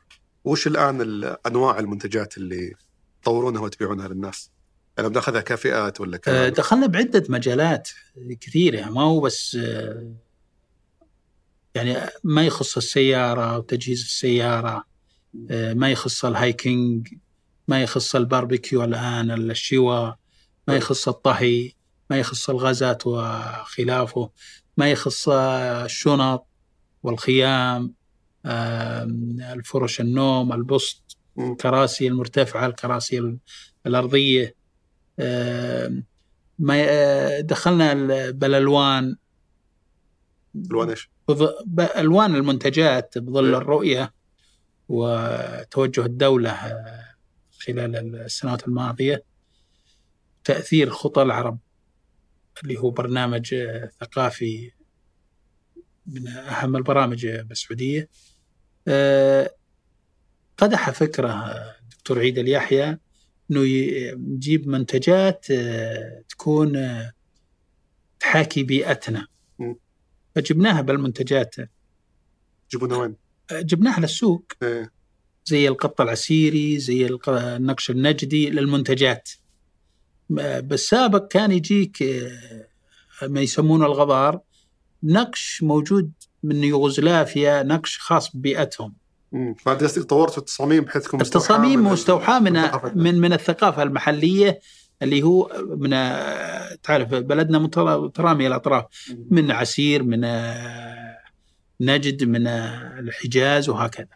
[0.46, 2.74] وش الآن ال- أنواع المنتجات اللي
[3.22, 4.52] تطورونها وتبيعونها للناس؟
[4.98, 7.90] يعني بناخذها كفئات ولا ك آه دخلنا بعدة مجالات
[8.42, 10.12] كثيرة ما هو بس آه
[11.76, 14.84] يعني ما يخص السيارة وتجهيز السيارة
[15.52, 17.08] آه، ما يخص ال hiking
[17.68, 20.18] ما يخص الباربيكيو الآن الشواء
[20.68, 21.72] ما يخص الطهي
[22.10, 24.30] ما يخص الغازات وخلافه
[24.78, 26.46] ما يخص الشنط
[27.04, 27.94] والخيام
[28.46, 31.18] الفرش النوم البسط.
[31.40, 33.38] الكراسي المرتفعة الكراسي ال-
[33.86, 34.56] الأرضية
[36.60, 39.16] ما دخلنا ال- بالألوان
[40.72, 43.58] ألوان إيش؟ بظ- بالوان المنتجات بظل إيه.
[43.58, 44.14] الرؤية
[44.90, 47.06] وتوجه الدولة آه،
[47.60, 49.24] خلال السنوات الماضية
[50.44, 51.60] تأثير خطى العرب
[52.64, 54.72] اللي هو برنامج آه، ثقافي
[56.08, 58.08] من أهم البرامج بالسعودية آه،
[60.58, 62.98] قدح فكرة آه، دكتور عيد اليحيى
[63.52, 67.12] إنه يجيب منتجات آه، تكون آه،
[68.20, 69.28] تحاكي بيئتنا.
[70.36, 71.56] فجبناها بالمنتجات
[72.70, 73.16] تجيبونها وين؟
[73.52, 74.92] جبناها للسوق إيه.
[75.46, 79.30] زي القط العسيري زي النقش النجدي للمنتجات
[80.30, 84.40] بالسابق كان يجيك آه، ما يسمونه الغبار
[85.04, 86.12] نقش موجود
[86.46, 88.94] من يوغوسلافيا نقش خاص ببيئتهم.
[89.66, 92.54] فانت قصدك طورتوا التصاميم بحيث تكون التصاميم من- مستوحاة من.
[92.96, 94.60] من من الثقافة المحلية
[95.02, 95.90] اللي هو من
[96.84, 99.28] تعرف بلدنا مترا- مترامي الأطراف مم.
[99.32, 100.22] من عسير من
[101.82, 104.08] نجد من الحجاز وهكذا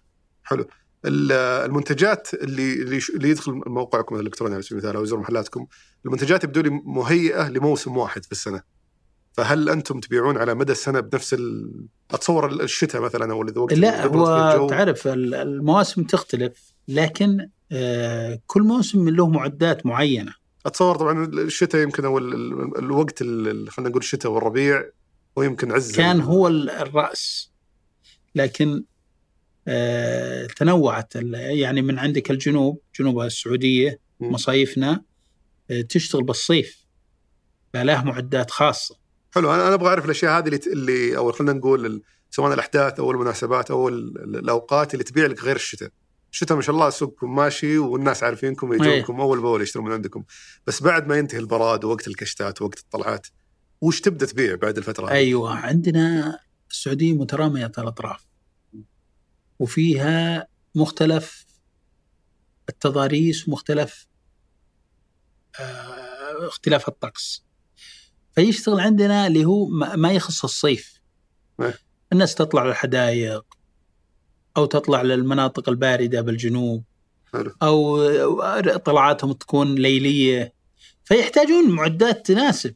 [0.44, 0.66] حلو
[1.06, 1.32] ال-
[1.66, 2.74] المنتجات اللي
[3.16, 5.68] اللي يدخل موقعكم الإلكتروني على سبيل المثال أو يزور محلاتكم
[6.06, 8.62] المنتجات يبدو لي مهيئة لموسم واحد في السنة
[9.34, 11.72] فهل أنتم تبيعون على مدى السنة بنفس ال...
[12.12, 19.10] أتصور الشتاء مثلا أو اذا لا هو تعرف ال- المواسم تختلف لكن آه، كل موسم
[19.10, 20.34] له معدات معينة.
[20.66, 24.84] أتصور طبعا الشتاء يمكن أو ال- ال- الوقت ال- خلينا نقول الشتاء والربيع
[25.36, 27.52] ويمكن عز كان هو ال- الرأس.
[28.36, 28.84] لكن
[29.68, 34.32] آه، تنوعت يعني من عندك الجنوب جنوب السعودية مم.
[34.32, 35.02] مصايفنا
[35.72, 36.86] آه، تشتغل بالصيف
[37.74, 38.96] فله معدات خاصة.
[39.32, 43.12] حلو أنا أنا أبغى أعرف الأشياء هذه اللي, اللي أو خلينا نقول سواء الأحداث أو
[43.12, 45.90] المناسبات أو ال- ال- الأوقات اللي تبيع لك غير الشتاء.
[46.32, 50.24] الشتاء ما شاء الله سوقكم ماشي والناس عارفينكم ويجونكم أول بأول يشترون من عندكم.
[50.68, 53.28] بس بعد ما ينتهي البراد ووقت الكشتات ووقت الطلعات
[53.82, 56.40] وش تبدأ تبيع بعد الفترة هذه؟ أيوة عندنا
[56.72, 58.26] السعودية مترامية الأطراف
[59.60, 61.46] وفيها مختلف
[62.70, 64.08] التضاريس ومختلف
[65.60, 67.44] آه، اختلاف الطقس
[68.36, 69.66] فيشتغل عندنا اللي هو
[69.96, 71.02] ما يخص الصيف.
[71.62, 71.80] إيه.
[72.14, 73.46] الناس تطلع للحدائق
[74.58, 76.84] أو تطلع للمناطق الباردة بالجنوب.
[77.34, 77.56] حلو.
[77.64, 80.54] أو طلعاتهم تكون ليلية.
[81.04, 82.76] فيحتاجون معدات تناسب.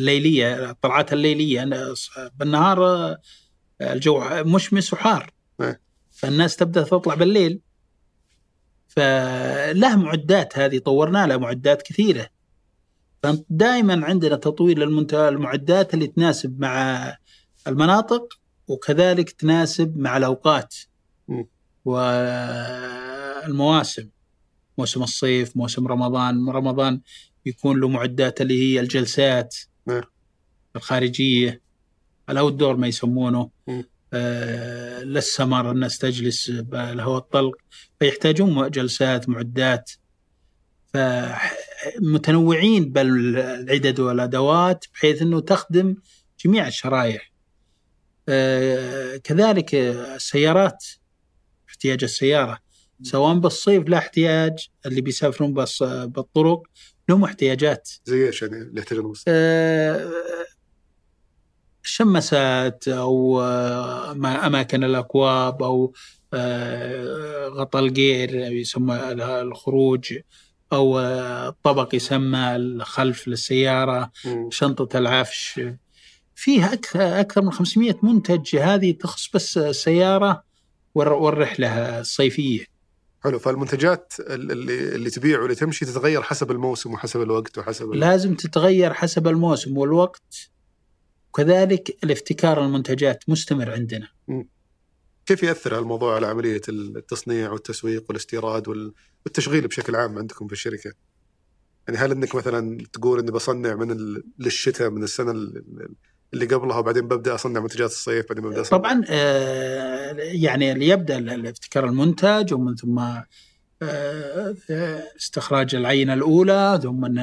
[0.00, 1.62] الليلية الطلعات الليلية.
[1.62, 1.94] أنا
[2.36, 3.18] بالنهار آه،
[3.80, 5.32] الجو مشمس وحار.
[5.60, 5.80] إيه.
[6.10, 7.60] فالناس تبدأ تطلع بالليل.
[8.88, 12.28] فله معدات هذه طورنا لها معدات كثيرة.
[13.22, 17.16] فدائما عندنا تطوير للمعدات اللي تناسب مع
[17.66, 20.74] المناطق وكذلك تناسب مع الأوقات
[21.28, 21.44] م.
[23.44, 24.08] والمواسم
[24.78, 27.00] موسم الصيف موسم رمضان رمضان
[27.46, 30.02] يكون له معدات اللي هي الجلسات نعم.
[30.76, 31.60] الخارجية
[32.30, 33.82] الأوت دور ما يسمونه م.
[34.12, 37.56] آه للسمر الناس تجلس بالهواء الطلق
[38.00, 39.90] فيحتاجون جلسات معدات
[41.96, 45.96] فمتنوعين بالعدد والأدوات بحيث إنه تخدم
[46.44, 47.32] جميع الشرائح.
[48.28, 50.84] آه كذلك السيارات
[51.68, 52.58] احتياج السيارة.
[53.02, 56.62] سواء بالصيف لا احتياج اللي بيسافرون بالص- بالطرق
[57.08, 60.08] لهم احتياجات زي إيش يعني؟ اللي يحتاجون؟ آه،
[61.82, 65.92] شمسات أو آه، ما- أماكن الأكواب أو
[66.34, 68.94] آه، غطاء القير يسمى
[69.42, 70.14] الخروج.
[70.72, 71.00] أو
[71.62, 74.50] طبق يسمى الخلف للسيارة مم.
[74.50, 75.60] شنطة العفش.
[76.34, 78.56] فيها أكثر أكثر من 500 منتج.
[78.56, 80.42] هذه تخص بس السياره
[80.94, 82.64] والر- والرحلة الصيفية.
[83.24, 83.38] حلو.
[83.38, 89.28] فالمنتجات اللي اللي تبيع واللي تمشي تتغير حسب الموسم وحسب الوقت وحسب لازم تتغير حسب
[89.28, 90.50] الموسم والوقت.
[91.30, 94.08] وكذلك الابتكار المنتجات مستمر عندنا.
[95.28, 98.92] كيف يأثر هالموضوع على عملية التصنيع والتسويق والاستيراد وال-
[99.24, 100.92] والتشغيل بشكل عام عندكم في الشركة؟
[101.88, 104.22] يعني هل إنك مثلا تقول إني بصنع من.
[104.38, 105.88] للشتاء من السنة ال-
[106.34, 111.18] اللي قبلها وبعدين ببدأ أصنع منتجات الصيف بعدين ببدأ أصنع طبعا آه، يعني اللي يبدأ
[111.18, 112.98] الابتكار المنتج ومن ثم
[113.82, 114.54] آه،
[115.20, 117.20] استخراج العينة الأولى ثم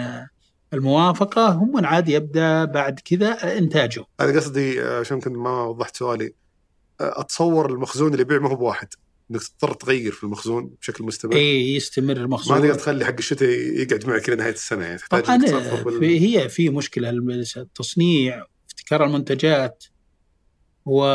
[0.73, 6.33] الموافقة هم عاد يبدأ بعد كذا إنتاجه أنا قصدي آه، عشان يمكن ما وضحت سؤالي
[6.99, 8.87] أتصور المخزون اللي يبيع ما هو بواحد.
[9.31, 11.35] إنك تضطر تغير في المخزون بشكل مستمر.
[11.35, 14.85] اي يستمر ما تقدر المخزون تخلي حق الشتاء يقعد معك إلى نهاية السنة.
[14.85, 17.09] يعني تحتاج طبعا تصفر بال- في هي في مشكلة.
[17.09, 19.83] التصنيع ابتكار المنتجات
[20.85, 21.05] و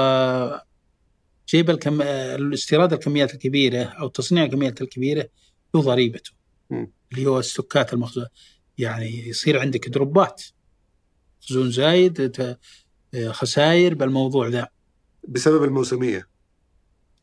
[1.48, 2.02] جيب الكم...
[2.02, 5.28] الاستيراد الكميات الكبيرة أو تصنيع الكميات الكبيرة
[5.74, 6.30] له ضريبته.
[7.12, 8.26] اللي هو السكات المخزون.
[8.78, 10.42] يعني يصير عندك دروبات.
[11.48, 12.56] خزون زايد
[13.30, 14.68] خسائر بالموضوع ذا
[15.28, 16.26] بسبب الموسمية.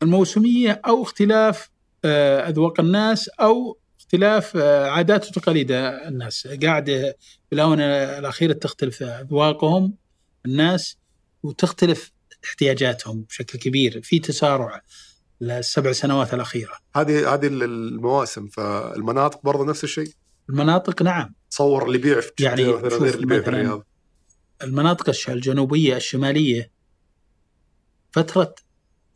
[0.02, 1.70] الموسمية أو اختلاف
[2.04, 6.48] آه، أذواق الناس أو اختلاف آه، عادات وتقاليد الناس.
[6.62, 7.16] قاعدة
[7.48, 7.84] في الآونة
[8.18, 9.94] الأخيرة تختلف أذواقهم
[10.46, 10.96] الناس
[11.42, 12.12] وتختلف
[12.44, 14.82] احتياجاتهم بشكل كبير في تسارع
[15.42, 16.72] السبع سنوات الأخيرة.
[16.96, 20.10] هذه هذه المواسم فالمناطق برضه نفس الشيء؟
[20.50, 21.34] المناطق نعم.
[21.50, 23.84] تصور اللي يبيع في يعني غير اللي يبيع في الرياض.
[24.62, 26.70] المناطق الش- الجنوبية الشمالية
[28.12, 28.54] فترة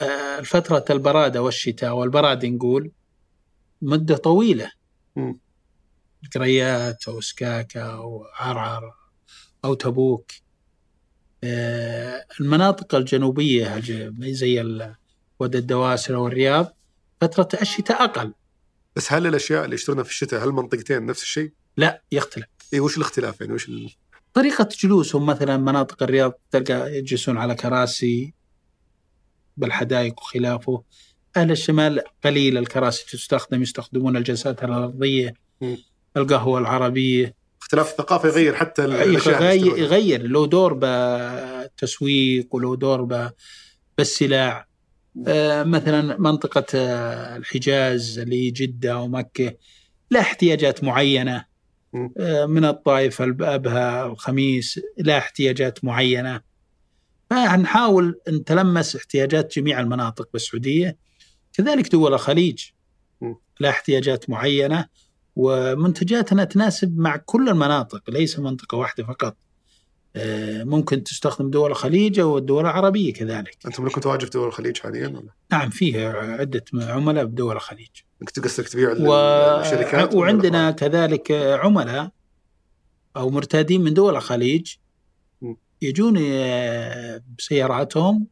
[0.02, 2.90] آه، فترة البرادة والشتاء والبراد نقول
[3.83, 4.70] مدة طويلة.
[5.16, 5.38] مم.
[6.24, 8.94] القريات أو سكاكا أو عرعر
[9.64, 10.31] أو تبوك.
[11.44, 14.85] آه، المناطق الجنوبية الج- زي
[15.40, 16.76] وادي الدواسر والرياض
[17.20, 18.33] فترة الشتاء أقل.
[18.96, 22.46] بس هل الأشياء اللي يشترونها في الشتاء هل المنطقتين نفس الشيء؟ لا يختلف.
[22.74, 23.90] اي وش الاختلاف يعني وش ال...
[24.35, 28.35] طريقة جلوسهم مثلا مناطق الرياض تلقى يجلسون على كراسي
[29.56, 30.82] بالحدائق وخلافه.
[31.36, 35.34] أهل الشمال قليل الكراسي تستخدم يستخدمون الجلسات الأرضية.
[36.16, 37.34] القهوة العربية.
[37.62, 43.30] اختلاف الثقافة يغير حتى ال- الأشياء يغير, له دور بالتسويق وله دور
[43.98, 44.66] بالسلع
[45.26, 49.54] آه، مثلا منطقة آه، الحجاز اللي هي جدة ومكة
[50.10, 51.44] لها احتياجات معينة.
[51.92, 52.12] مم.
[52.18, 56.40] آه، من الطائف الأبها الخميس لها احتياجات معينة.
[57.33, 60.97] فنحاول نتلمس احتياجات جميع المناطق بالسعودية
[61.53, 62.64] كذلك دول الخليج.
[63.61, 64.87] لها احتياجات معينة
[65.37, 69.37] ومنتجاتنا تناسب مع كل المناطق ليس منطقة واحدة فقط
[70.16, 74.79] آه، ممكن تستخدم دول الخليج أو الدول العربية كذلك أنتم لكم تواجد في دول الخليج
[74.79, 77.88] حاليا ولا؟ نعم فيه عدة عملاء بدول الخليج
[78.23, 78.95] إنك قصدك تبيع و...
[79.59, 82.11] للشركات وعندنا كذلك عملاء
[83.16, 84.75] أو مرتادين من دول الخليج.
[85.83, 88.27] يجون آه، بسياراتهم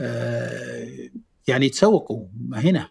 [0.00, 1.10] آه،
[1.48, 2.90] يعني يتسوقوا هنا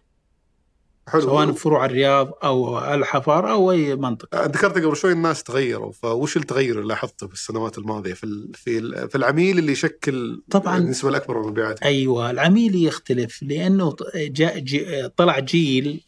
[1.08, 6.36] حلو سواء فروع الرياض أو الحفار أو أي منطقة ذكرت قبل شوي الناس تغيروا فوش
[6.36, 8.48] التغير اللي لاحظته في السنوات الماضية في.
[8.54, 9.08] في.
[9.08, 10.76] في العميل اللي يشكل طبعاً.
[10.76, 16.04] النسبة الأكبر من المبيعات أيوه العميل يختلف لأنه جاء جي طلع جيل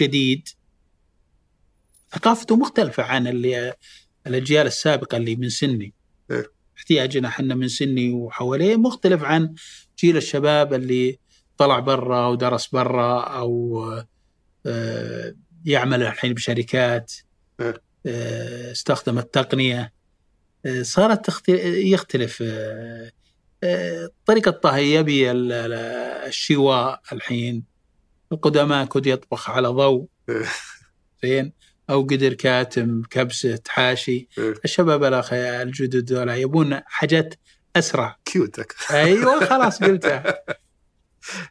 [0.00, 0.48] جديد
[2.12, 3.74] ثقافته مختلفة عن اللي
[4.26, 5.94] الأجيال السابقة اللي من سني
[6.30, 6.59] إيه.
[6.84, 9.54] احتياجنا إحنا من سني وحواليه مختلف عن
[9.98, 11.18] جيل الشباب اللي
[11.58, 13.84] طلع برا ودرس برا أو
[14.66, 17.12] آه، يعمل الحين بشركات
[17.60, 17.82] إيه.
[18.06, 19.92] آه، استخدم التقنية
[20.66, 22.42] آه، صارت يختلف
[24.26, 25.72] طريقة طهي يبي ال- ال-
[26.28, 27.64] الشواب الحين
[28.32, 30.44] القدماء كنت يطبخ على ضوء إيه.
[31.22, 31.52] زين
[31.90, 34.54] أو قدر كاتم كبسة حاشي إيه.
[34.64, 37.34] الشباب الأخ الجدد دول يبون حاجات
[37.76, 38.16] أسرع.
[38.24, 40.42] cute أيوة خلاص قلتها.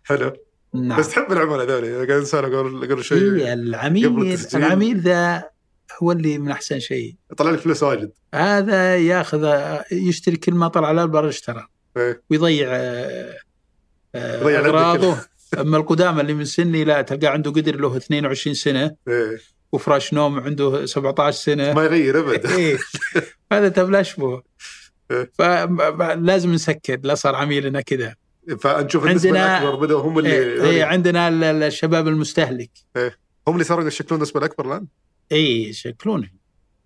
[0.04, 0.34] حلو.
[0.74, 1.00] نعم.
[1.00, 4.38] بس تحب العملاء ذولي قاعد انسان قبل قبل شوي إيه العميل.
[4.56, 5.44] العميل ذا
[6.04, 7.16] هو اللي من أحسن شيء.
[7.32, 8.12] يطلع لك فلوس واجد.
[8.36, 9.54] هذا ياخذ
[9.92, 11.68] يشتري كل ما طلع على البر اشترى.
[11.98, 12.22] إيه.
[12.30, 13.38] ويضيع آه،
[14.16, 15.18] آه، يضيع أغراضه.
[15.60, 18.96] أما القدامى اللي من سني لا تلقى عنده قدر له 22 سنة.
[19.08, 19.38] إيه.
[19.72, 21.74] وفراش نوم عنده 17 سنة.
[21.74, 22.46] ما يغير أبد.
[22.46, 22.78] إيه.
[23.52, 24.42] هذا تبلاش به
[25.12, 25.32] إيه.
[25.34, 28.16] فلازم نسكت لا صار عميلنا كذا.
[28.60, 32.72] فنشوف النسبة عندنا- الأكبر بدأوا هم اللي إيه إيه عندنا ال- ال- الشباب المستهلك.
[33.48, 34.88] هم اللي صاروا يشكلون النسبة الأكبر الآن؟
[35.32, 36.30] اي شكلونه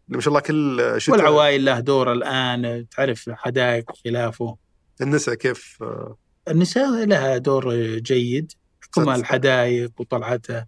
[0.07, 1.15] ما شاء الله كل شتاء.
[1.15, 4.55] والعوائل له دور الآن تعرف حدائق وخلافه
[5.01, 5.83] النساء كيف؟
[6.47, 8.51] النساء لها دور جيد.
[8.81, 10.67] حكم الحدائق وطلعتها.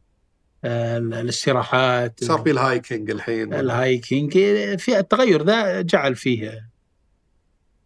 [0.66, 3.54] الاستراحات صار في ال hiking الحين.
[3.54, 4.32] ال hiking.
[4.78, 6.70] في التغير ذا جعل فيه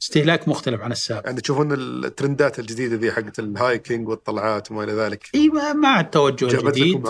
[0.02, 1.26] استهلاك مختلف عن السابق.
[1.26, 6.46] يعني تشوفون الترندات الجديدة ذي حقت ال hiking والطلعات وما إلى ذلك؟ إي مع التوجه
[6.46, 7.02] الجديد.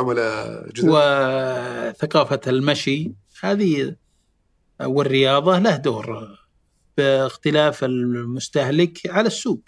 [0.84, 3.96] وثقافة المشي هذه
[4.82, 6.38] والرياضة له دور
[6.98, 9.62] باختلاف المستهلك على السوق.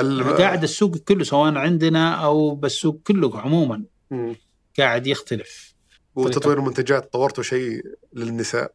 [0.00, 3.84] ال- قاعد السوق كله سواء عندنا أو بالسوق كله عموما.
[4.10, 4.34] مم.
[4.78, 5.74] قاعد يختلف.
[6.14, 8.74] وتطوير المنتجات طورتوا شيء للنساء.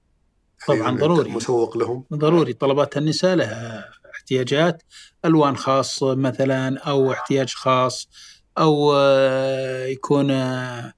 [0.68, 1.30] طبعاً يعني ضروري.
[1.30, 2.04] مسوق لهم.
[2.14, 2.54] ضروري.
[2.54, 4.84] طلبات النساء لها احتياجات.
[5.26, 8.10] ألوان خاصة مثلا أو احتياج خاص
[8.58, 10.94] أو آه، يكون آه،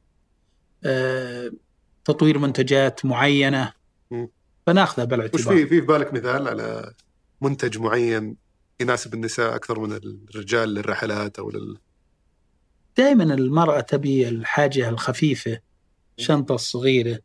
[0.84, 1.52] آه،
[2.06, 3.74] تطوير منتجات معينة.
[4.12, 4.30] مم.
[4.68, 6.94] فناخذها وش بالاعتبار في في في بالك مثال على
[7.42, 8.36] منتج معين
[8.80, 11.78] يناسب النساء أكثر من الرجال للرحلات أو لل
[13.00, 15.60] دائما المرأة تبي الحاجة الخفيفة
[16.18, 17.20] شنطة الصغيرة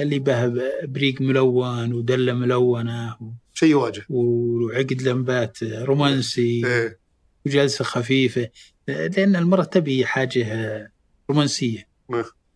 [0.00, 0.46] اللي به
[0.86, 3.16] بريق ملون ودلة ملونة
[3.54, 6.98] شيء يواجه وعقد لمبات رومانسي إيه.
[7.46, 8.48] وجلسة خفيفة.
[8.88, 10.92] لأن المرأة تبي حاجة
[11.30, 11.88] رومانسية.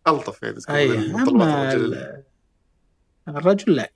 [0.07, 0.55] ألطف يعني
[1.13, 1.93] متطلبات أما الرجل.
[1.93, 2.23] ال-
[3.27, 3.91] الرجل لا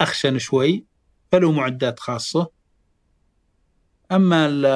[0.00, 0.84] أخشن شوي
[1.32, 2.50] فله معدات خاصة.
[4.12, 4.66] أما ال-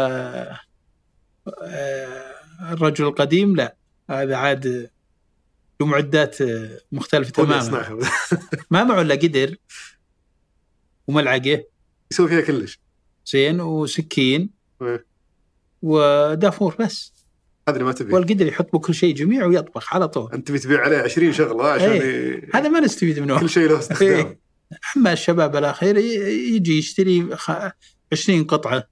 [1.63, 3.77] آه، الرجل القديم لا
[4.11, 4.91] هذا عاد
[5.81, 7.99] له معدات آه، مختلفة تماما.
[8.71, 9.57] ما معه إلا قدر
[11.07, 11.65] وملعقة.
[12.13, 12.79] يسوي فيها كلش.
[13.27, 14.51] زين وسكين.
[14.83, 15.07] إيه.
[15.83, 17.13] ودافور بس.
[17.69, 20.33] هذا اللي ما تبي والقدر يحط بكل شيء جميع ويطبخ على طول.
[20.33, 21.97] أنت تبي تبيع عليه 20 شغلة عشان.
[21.97, 22.49] ي...
[22.55, 23.41] هذا ما نستفيد منه.
[23.41, 24.09] كل شيء له استخدام.
[24.11, 24.39] إيه.
[24.97, 27.71] أما الشباب الأخير يجي يشتري خ-
[28.13, 28.89] 20 قطعة.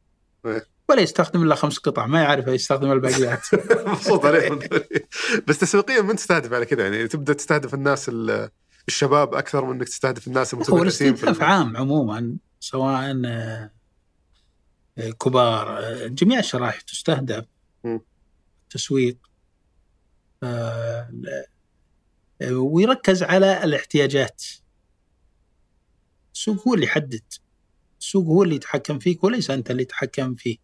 [0.47, 0.67] إيه.
[0.89, 3.41] ولا يستخدم إلا خمس قطع ما يعرف يستخدم الباقيات.
[3.89, 4.59] مبسوط عليهم
[5.49, 8.51] بس تسويقيا من تستهدف على كذا؟ يعني تبدأ تستهدف الناس ال-
[8.89, 13.70] الشباب أكثر من إنك تستهدف الناس هو المتمرسين في الاستهداف ال- عام عموما سواء آه،
[14.99, 17.45] آه، كبار آه، جميع الشرائح تستهدف.
[18.70, 19.16] تسويق
[22.51, 24.43] ويركز على الاحتياجات.
[26.35, 27.22] السوق هو اللي يحدد.
[28.01, 30.57] السوق هو اللي يتحكم فيك وليس أنت اللي تتحكم فيه.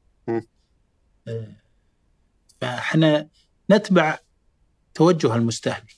[2.61, 3.29] فاحنا
[3.71, 4.18] نتبع
[4.95, 5.97] توجه المستهلك.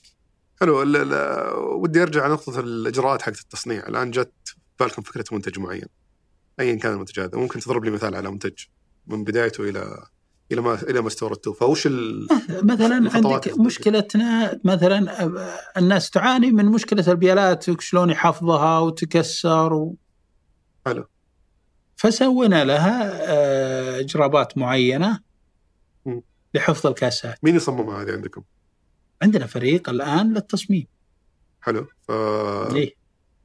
[0.61, 0.83] حلو.
[0.83, 3.87] ال- ال- ودي ارجع على نقطه الإجراءات حقت التصنيع.
[3.87, 4.33] الآن جت
[4.79, 5.87] بالكم فكرة منتج معين
[6.59, 7.37] ايا كان المنتج هذا.
[7.37, 8.53] ممكن تضرب لي مثال على منتج
[9.07, 10.07] من بدايته إلى
[10.51, 11.53] إلى ما إلى ما استوردته.
[11.53, 12.27] فوش ال...
[12.49, 15.31] مثلا عندك مشكلتنا مثلا
[15.77, 19.95] الناس تعاني من مشكلة البيالات شلون يحفظها وتكسر و...
[20.85, 21.05] حلو.
[22.03, 25.19] فسوينا لها آه، إجرابات معينة.
[26.53, 27.37] لحفظ الكاسات.
[27.43, 28.41] مين يصممها هذه عندكم؟
[29.21, 30.87] عندنا فريق الآن للتصميم.
[31.61, 31.87] حلو.
[32.07, 32.11] ف
[32.75, 32.95] إيه.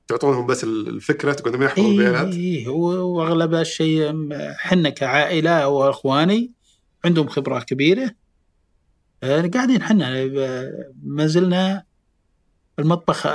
[0.08, 4.28] تعطونهم بس الفكرة تقول من يحفظ إيه البيانات إيه و- وأغلب الشيء م-
[4.58, 6.52] حنا كعائلة واخواني
[7.04, 8.10] عندهم خبرة كبيرة.
[9.22, 11.84] آه، قاعدين حنا آه، ما زلنا
[12.78, 13.26] المطبخ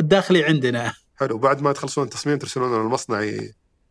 [0.00, 0.94] الداخلي عندنا.
[1.16, 1.38] حلو.
[1.38, 3.30] بعد ما تخلصون التصميم ترسلونه للمصنع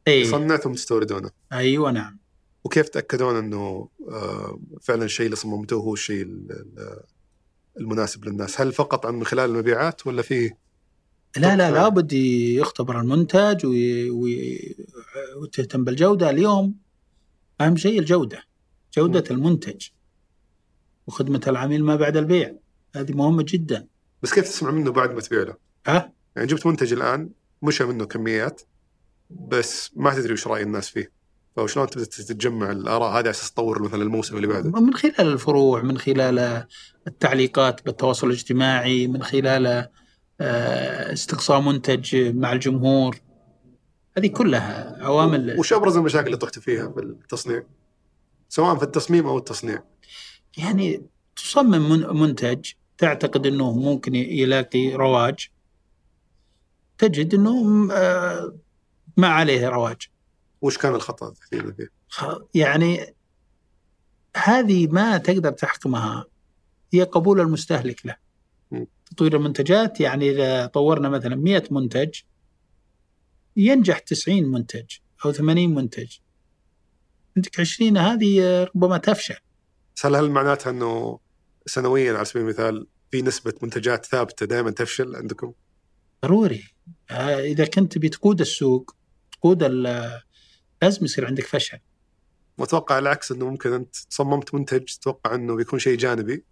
[0.07, 2.19] ي- اي يصنع ثم تستوردونه أيوه نعم.
[2.63, 6.99] وكيف تأكدون إنه آه، فعلا الشيء اللي صممتوه هو الشيء ال- ال-
[7.79, 10.51] المناسب للناس؟ هل فقط عن من خلال المبيعات ولا في
[11.37, 13.65] لا لا لابد يختبر المنتج.
[15.35, 16.29] وتهتم بالجودة.
[16.29, 16.75] اليوم
[17.61, 18.43] أهم شيء الجودة
[18.97, 19.87] جودة المنتج
[21.07, 22.55] وخدمة العميل ما بعد البيع.
[22.95, 23.87] هذه مهمة جدا.
[24.23, 25.55] بس كيف تسمع منه بعد ما تبيع له؟
[25.87, 27.29] ها؟ يعني جبت منتج الآن
[27.61, 28.61] مشى منه كميات
[29.47, 31.11] بس ما تدري وش رأي الناس فيه.
[31.55, 34.69] فشلون تبدأ تتجمع الآراء؟ هذه على أساس تطور مثلا الموسم اللي بعده.
[34.81, 36.65] من خلال الفروع من خلال
[37.07, 39.87] التعليقات بالتواصل الاجتماعي من خلال
[40.41, 43.17] آه، استقصاء منتج مع الجمهور.
[44.17, 47.63] هذه كلها عوامل وش أبرز المشاكل اللي طحت فيها في التصنيع؟
[48.49, 49.83] سواء في التصميم أو التصنيع.
[50.57, 51.01] يعني
[51.35, 55.47] تصمم من- منتج تعتقد إنه ممكن يلاقي رواج.
[56.97, 58.55] تجد إنه آه،
[59.17, 60.07] ما عليه رواج
[60.61, 61.89] وش كان الخطأ تحديدا فيه؟
[62.53, 63.15] يعني
[64.37, 66.25] هذه ما تقدر تحكمها
[66.93, 68.15] هي قبول المستهلك له.
[69.05, 72.09] تطوير المنتجات يعني إذا طورنا مثلا 100 منتج
[73.57, 74.85] ينجح 90 منتج
[75.25, 76.17] أو 80 منتج
[77.37, 79.37] عندك 20 هذه ربما تفشل
[79.95, 81.19] بس هل هل معناتها إنه
[81.65, 85.53] سنويا على سبيل المثال في نسبة منتجات ثابتة دائما تفشل عندكم؟
[86.25, 86.63] ضروري
[87.11, 88.95] آه، إذا كنت بتقود السوق
[89.41, 89.63] تقود
[90.81, 91.77] لازم يصير عندك فشل.
[92.57, 96.43] وأتوقع العكس إنه ممكن أنت صممت منتج تتوقع إنه بيكون شيء جانبي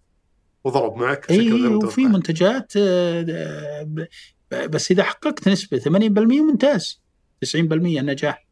[0.63, 2.17] وضرب معك بشكل إي غير وفي متوقع.
[2.17, 4.07] منتجات آه،
[4.51, 7.01] بس إذا حققت نسبة 80% ممتاز.
[7.45, 8.47] 90% نجاح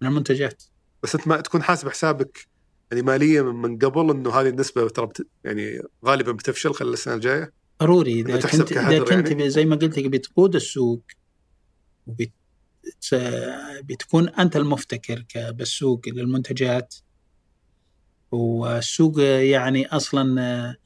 [0.00, 0.62] من المنتجات.
[1.02, 2.48] بس أنت ما تكون حاسب حسابك
[2.90, 5.08] يعني ماليا من قبل إنه هذه النسبة ترى.
[5.44, 8.20] يعني غالبا بتفشل خلال السنة الجاية؟ ضروري.
[8.20, 11.02] إذا كنت إذا كنت يعني؟ زي ما قلت لك بتقود السوق
[12.06, 12.32] وبت
[13.82, 16.94] بتكون أنت المفتكر بالسوق للمنتجات.
[18.32, 20.76] والسوق يعني أصلا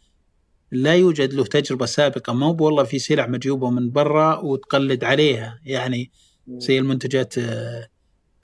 [0.72, 5.60] لا يوجد له تجربة سابقة ما هو والله في سلع مجيوبة من برا وتقلد عليها.
[5.64, 6.10] يعني
[6.48, 7.34] زي المنتجات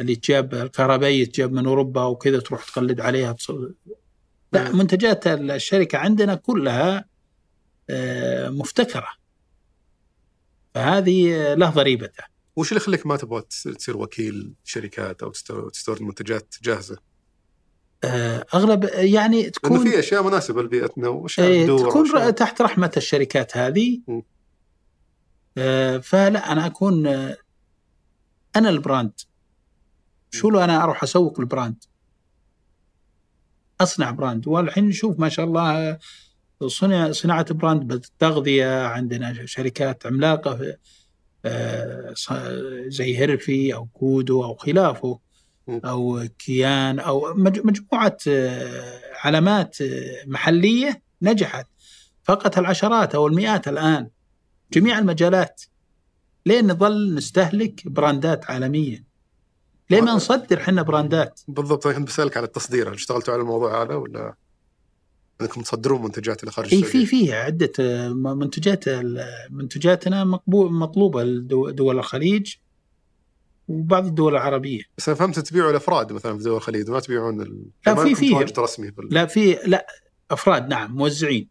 [0.01, 3.37] اللي تجاب الكهربائية تجاب من أوروبا وكذا تروح تقلد عليها
[4.53, 4.73] لا.
[4.73, 7.05] منتجات الشركة عندنا كلها
[7.91, 9.09] آه، مفتكرة.
[10.75, 13.43] فهذه آه، له ضريبته وش اللي يخليك ما تبغى
[13.79, 16.97] تصير وكيل شركات أو تستور- تستورد منتجات جاهزة؟
[18.05, 23.57] آه، اغلب يعني لأنه تكون في أشياء مناسبة لبيئتنا وأشياء تدور تكون تحت رحمة الشركات
[23.57, 24.01] هذه.
[24.09, 24.21] م.
[25.59, 27.37] آه، فلا أنا أكون آه،
[28.57, 29.13] أنا ال brand.
[30.31, 31.85] شو لو أنا أروح أسوق ال brand؟
[33.81, 34.49] أصنع brand.
[34.49, 35.99] والحين نشوف ما شاء الله
[36.67, 40.57] صنع صناعة brand بالتغذيه عندنا شركات عملاقة.
[40.57, 40.79] في آه،
[42.89, 45.19] زي هيرفي أو كودو أو خلافه.
[45.69, 51.67] أو كيان أو مج- مجموعة آه، علامات آه، محلية نجحت
[52.25, 54.09] فقط العشرات أو المئات الآن.
[54.73, 55.63] جميع المجالات.
[56.47, 59.05] لين نظل نستهلك براندات عالمية؟
[59.91, 63.83] ليه ما نصدر إحنا براندات؟ بالضبط أنا كنت بسألك على التصدير هل اشتغلتوا على الموضوع
[63.83, 64.35] هذا ولا؟
[65.41, 68.85] انكم تصدرون منتجات إلى خارج السعودية؟ في في عدة آه، منتجات
[69.51, 72.55] منتجاتنا مقبول مطلوبة لدول الخليج
[73.69, 74.83] وبعض الدول العربية.
[74.99, 77.65] بس أنا فهمت تبيعوا الافراد مثلا في دول الخليج ما تبيعون ال...
[77.87, 78.35] لا، في- في.
[78.59, 79.09] رسمي بال...
[79.15, 79.87] لا في لا
[80.31, 81.49] أفراد نعم موزعين.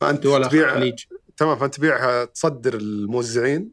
[0.00, 0.98] فأنت دول تبيع الخليج.
[1.36, 3.70] تمام فأنت تبيعها تصدر الموزعين؟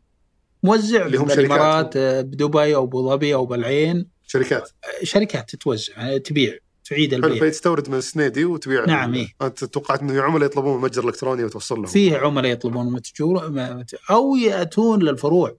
[0.63, 4.69] موزع اللي هم بالإمارات آه، بدبي أو أبو ظبي أو بالعين شركات.
[5.01, 6.57] آه، شركات تتوزع آه، تبيع.
[6.89, 9.27] تعيد البيع فتستورد من السنيدي وتبيع نعم، إيه.
[9.41, 13.85] أنت توقعت إنه عملاء يطلبون من متجر إلكتروني وتوصل لهم فيه عملاء يطلبون متجور ما-
[14.11, 15.57] أو يأتون للفروع.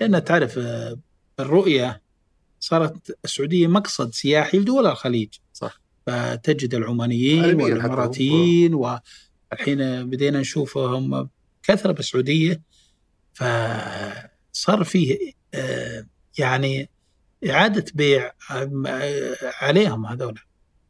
[0.00, 0.98] لأن تعرف آه،
[1.40, 2.02] الرؤية
[2.60, 5.80] صارت السعودية مقصد سياحي لدول الخليج صح.
[6.06, 7.60] فتجد العمانيين.
[7.62, 11.28] والإماراتيين والحين بدينا نشوفهم
[11.62, 12.62] كثرة بالسعودية
[13.34, 16.06] فصار فيه آه،
[16.38, 16.90] يعني
[17.50, 18.32] إعادة بيع
[19.62, 20.40] عليهم هذول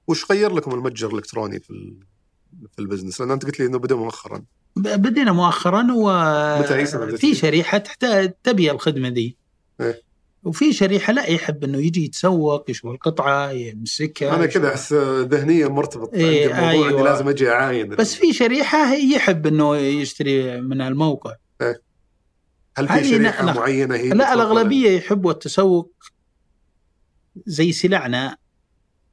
[0.06, 1.94] وش غير لكم المتجر الإلكتروني في.
[2.72, 4.44] في البزنس؟ لأن أنت قلت لي إنه بدأ مؤخرا
[4.76, 9.36] بدينا مؤخرا وفي فيه؟ شريحة تحتاج تبي الخدمة ذي
[9.80, 10.02] إيه.
[10.44, 16.14] وفي شريحة لا يحب إنه يجي يتسوق يشوف القطعة يمسكها أنا كذا أحس ذهنيا مرتبط
[16.14, 17.10] إيه، عندي الموضوع اني أيوة.
[17.10, 21.34] لازم أجي أعاين بس في شريحة يحب إنه يشتري من الموقع
[22.76, 25.92] هل في شريحة معينة هي لا الأغلبية يحبوا التسوق
[27.46, 28.36] زي سلعنا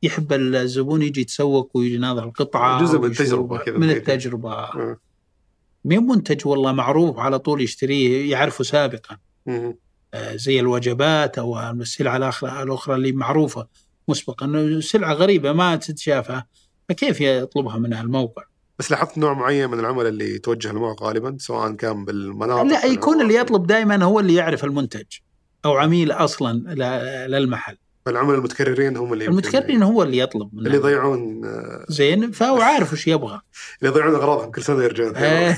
[0.04, 4.70] يحب الزبون يجي يتسوق ويجي يناظر القطعة جزء من التجربة كذا من التجربة.
[5.86, 9.76] مين منتج والله معروف على طول يشتريه يعرفه سابقا مم.
[10.14, 13.68] آه، زي الوجبات أو السلعة الاخرى الأخرى اللي معروفة
[14.08, 16.42] مسبقا سلعة غريبة ما تتشافى
[16.90, 18.44] فكيف يطلبها من الموقع؟
[18.80, 23.22] بس لاحظت نوع معين من العملاء اللي يتوجه للموقع غالبا سواء كان بالمناطق لا يكون.
[23.22, 25.06] اللي يطلب دائما هو اللي يعرف المنتج
[25.66, 26.74] أو عميل أصلا
[27.28, 27.78] للمحل
[28.08, 33.08] العملاء المتكررين هم اللي المتكررين هو اللي يطلب اللي يضيعون آه، زين فهو عارف وش
[33.08, 33.42] يبغى.
[33.80, 35.58] اللي يضيعون أغراضهم كل سنة يرجعون آه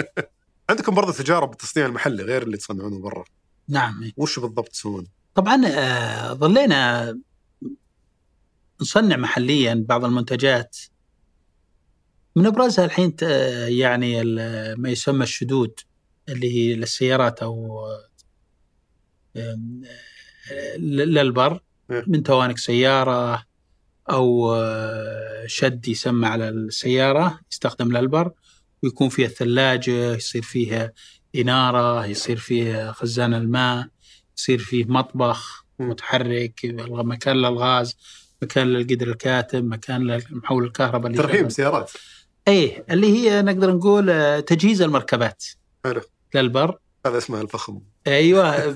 [0.70, 3.24] عندكم برضه تجارب بالتصنيع المحلي غير اللي تصنعونه برا؟
[3.68, 7.18] نعم وش بالضبط تسوون؟ طبعا آه، ظلينا
[8.80, 10.76] نصنع محليا بعض المنتجات.
[12.36, 13.16] من أبرزها الحين
[13.68, 14.24] يعني
[14.74, 15.80] ما يسمى الشدود
[16.28, 17.86] اللي هي للسيارات أو
[19.36, 19.58] آه،
[20.78, 22.04] للبر إيه.
[22.06, 23.44] من توانك سيارة
[24.10, 28.32] أو آه، شد يسمى على السيارة يستخدم للبر
[28.82, 30.92] ويكون فيها الثلاجة يصير فيها
[31.36, 33.86] إنارة يصير فيها خزان الماء
[34.38, 35.62] يصير فيه مطبخ.
[35.78, 37.96] متحرك مكان للغاز
[38.42, 41.48] مكان للقدر الكاتم مكان للمحول الكهرباء اللي ترحيب.
[41.48, 41.90] سيارات
[42.48, 45.44] إيه اللي هي نقدر نقول آه، تجهيز المركبات
[45.84, 46.00] حلو
[46.34, 48.74] للبر هذا اسمه الفخم أيوه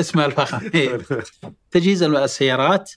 [0.00, 0.98] اسمها الفخم إيه.
[1.70, 2.92] تجهيز السيارات.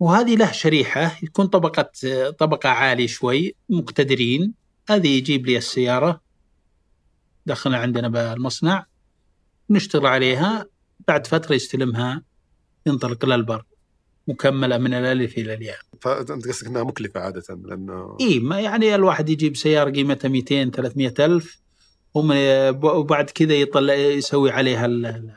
[0.00, 1.90] وهذه له شريحة يكون طبقة
[2.38, 4.54] طبقة عالية شوي مقتدرين.
[4.88, 6.20] هذه يجيب لي السيارة.
[7.46, 8.86] دخلنا عندنا بالمصنع.
[9.70, 10.66] نشتغل عليها.
[11.08, 12.22] بعد فترة يستلمها
[12.86, 13.64] ينطلق للبر
[14.28, 15.78] مكملة من الألف إلى الياء.
[16.00, 21.14] فأنت قصدك إنها مكلفة عادة لأنه إيه ما يعني الواحد يجيب سيارة قيمتها 200 300
[21.20, 21.63] ألف.
[22.14, 22.36] ومن
[22.84, 25.34] وبعد كذا يطلع يسوي عليها ال-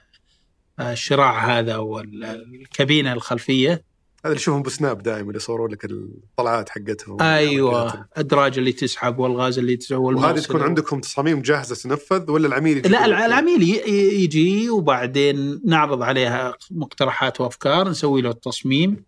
[0.80, 3.71] الشراع هذا والكابينة الخلفية.
[3.71, 3.82] هذا
[4.25, 7.21] اللي نشوفهم بسناب دائما اللي يصوروا لك الطلعات حقتهم.
[7.21, 10.39] أيوه الادراج اللي تسحب والغاز اللي تسحب وهذه.
[10.39, 17.41] تكون عندكم تصاميم جاهزة تنفذ ولا العميل يجي لا العميل يجي وبعدين نعرض عليها مقترحات
[17.41, 19.05] وأفكار نسوي له التصميم.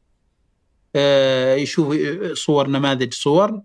[0.95, 1.95] آه، يشوف
[2.33, 3.61] صور نماذج صور.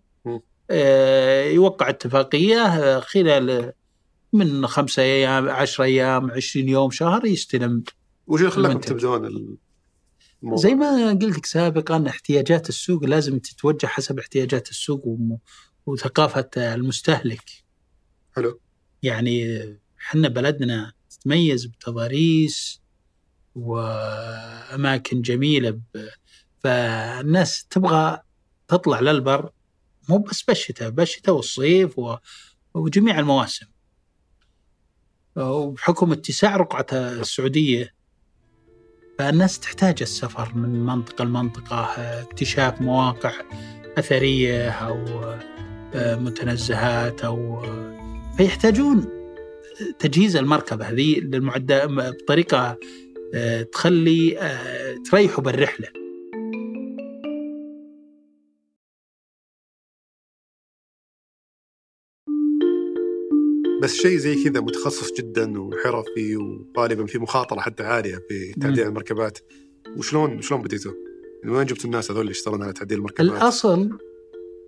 [0.71, 3.73] آه، يوقع اتفاقية خلال
[4.35, 7.85] من خمسة أيام عشرة أيام عشرين يوم شهر يستلم
[8.26, 8.89] وش المنتج.
[8.89, 9.57] تبدون ال-
[10.43, 15.18] الموضوع؟ زي ما قلت لك سابقا احتياجات السوق لازم تتوجه حسب احتياجات السوق
[15.87, 17.51] وثقافة المستهلك
[18.37, 18.61] حلو
[19.03, 19.61] يعني
[20.01, 22.80] إحنا بلدنا تتميز بتضاريس
[23.55, 25.80] وأماكن جميلة ب...
[26.59, 28.20] فالناس تبغى
[28.68, 29.51] تطلع للبر
[30.09, 32.16] مو بس بالشتاء بالشتاء والصيف و...
[32.74, 33.66] وجميع المواسم
[35.37, 37.95] وبحكم اتساع رقعة السعودية
[39.18, 41.85] فالناس تحتاج السفر من منطقة لمنطقة
[42.22, 43.32] اكتشاف مواقع
[43.99, 45.05] أثرية أو
[45.95, 47.62] آه، متنزهات أو
[48.37, 49.09] فيحتاجون
[49.99, 52.78] تجهيز المركبة هذه للمعدة بطريقة
[53.35, 56.04] آه، تخلي آه، تريحوا بالرحلة.
[63.85, 69.39] بس شيء زي كذا متخصص جدا وحرفي وغالبا في مخاطرة حتى عالية في تعديل المركبات.
[69.97, 70.93] وشلون شلون بديتوا؟
[71.45, 73.99] من وين جبتوا الناس هذول اللي يشتغلون على تعديل المركبات؟ الأصل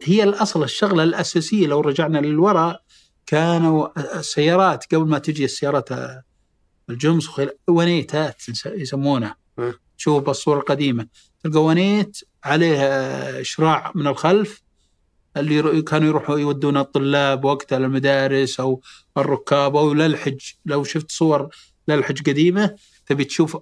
[0.02, 2.82] هي الأصل الشغلة الأساسية لو رجعنا للوراء
[3.26, 3.88] كانوا
[4.18, 5.88] السيارات قبل ما تجي السيارات
[6.90, 7.26] الجمس
[7.68, 9.36] ونيتات يسمونها
[9.98, 11.06] تشوف بالصورة القديمة.
[11.44, 14.62] تلقى ونيت عليه شراع من الخلف
[15.36, 18.80] اللي كانوا يروحوا يودون الطلاب وقتها للمدارس أو
[19.16, 20.40] الركاب أو للحج.
[20.64, 21.48] لو شفت صور
[21.88, 22.76] للحج قديمة
[23.06, 23.56] تبي تشوف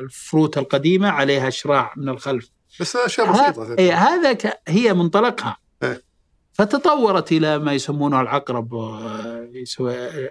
[0.00, 2.50] الفروت القديمة عليها شراع من الخلف.
[2.80, 4.38] بس أشياء بسيطة اي هذا
[4.68, 5.56] هي منطلقها.
[5.82, 6.02] إيه؟
[6.52, 8.74] فتطورت إلى ما يسمونه العقرب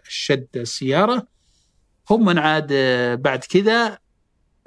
[0.07, 1.27] الشد السيارة.
[2.09, 2.73] هم عاد
[3.21, 3.97] بعد كذا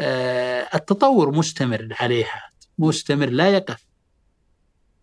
[0.01, 2.42] آه، التطور مستمر عليها.
[2.78, 3.89] مستمر لا يقف.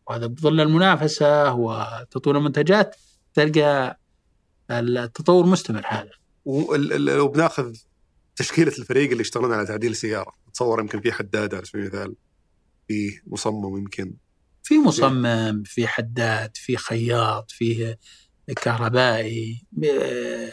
[0.09, 2.95] وهذا بظل المنافسة وتطوير المنتجات
[3.33, 3.99] تلقى
[4.71, 6.11] التطور مستمر هذا.
[6.45, 7.75] ولو بناخذ
[8.35, 12.15] تشكيلة الفريق اللي يشتغلون على تعديل السيارة تصور يمكن في حداد على سبيل المثال
[12.87, 14.13] في مصمم يمكن.
[14.63, 17.95] في مصمم في حداد في خياط في
[18.55, 20.51] كهربائي آه،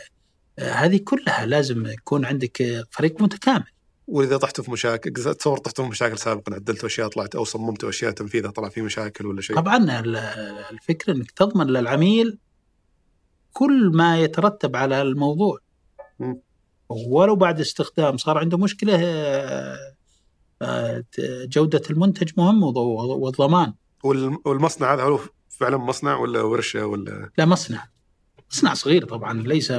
[0.59, 3.74] هذه كلها لازم يكون عندك فريق متكامل.
[4.07, 8.11] وإذا طحتوا في مشاكل تصور طحتوا في مشاكل سابقا عدلتوا أشياء طلعت أو صممتوا أشياء
[8.11, 10.01] تنفيذها طلع في مشاكل ولا شيء؟ طبعا
[10.71, 12.39] الفكرة إنك تضمن للعميل
[13.53, 15.59] كل ما يترتب على الموضوع.
[16.21, 16.35] م.
[16.89, 19.95] ولو بعد استخدام صار عنده مشكلة آه،
[20.63, 21.05] آه،
[21.45, 23.75] جودة المنتج مهم والضمان.
[24.45, 27.89] والمصنع هذا هو فعلا مصنع ولا ورشة ولا؟ لا مصنع.
[28.53, 29.73] مصنع صغير طبعا ليس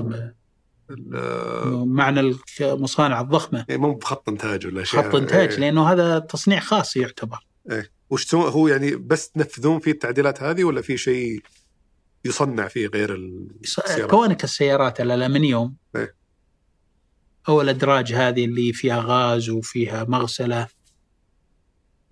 [1.85, 3.65] معنى المصانع الضخمة.
[3.69, 5.01] إيه مو بخط إنتاج ولا شيء.
[5.01, 5.59] خط إنتاج إيه.
[5.59, 7.47] لأنه هذا تصنيع خاص يعتبر.
[7.71, 7.91] إيه.
[8.09, 11.41] وش هو يعني بس تنفذون فيه التعديلات هذه ولا في شيء
[12.25, 13.15] يصنع فيه غير
[13.63, 16.15] السيارات؟ كونك السيارات الألمنيوم إيه؟
[17.49, 20.67] أو الأدراج هذه اللي فيها غاز وفيها مغسلة.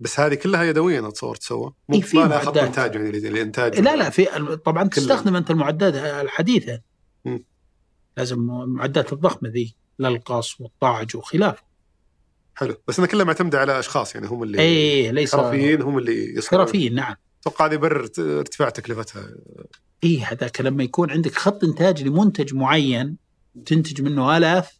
[0.00, 3.96] بس هذه كلها يدويا اتصور تسوى؟ مو إيه في ما خط إنتاج يعني الانتاج لا
[3.96, 4.24] لا في
[4.64, 6.80] طبعا تستخدم أنت المعدات الحديثة.
[7.24, 7.38] م.
[8.16, 11.62] لازم المعدات الضخمة ذي للقص والطاعج وخلافه.
[12.54, 12.76] حلو.
[12.88, 16.66] بس إنها كلها معتمدة على أشخاص يعني هم اللي اي ليس حرفيين هم اللي يصنعون
[16.66, 17.14] حرفيين نعم.
[17.40, 19.28] أتوقع هذا يبرر ارتفاع تكلفتها.
[20.04, 23.16] اي هذاك لما يكون عندك خط إنتاج لمنتج معين
[23.66, 24.78] تنتج منه آلاف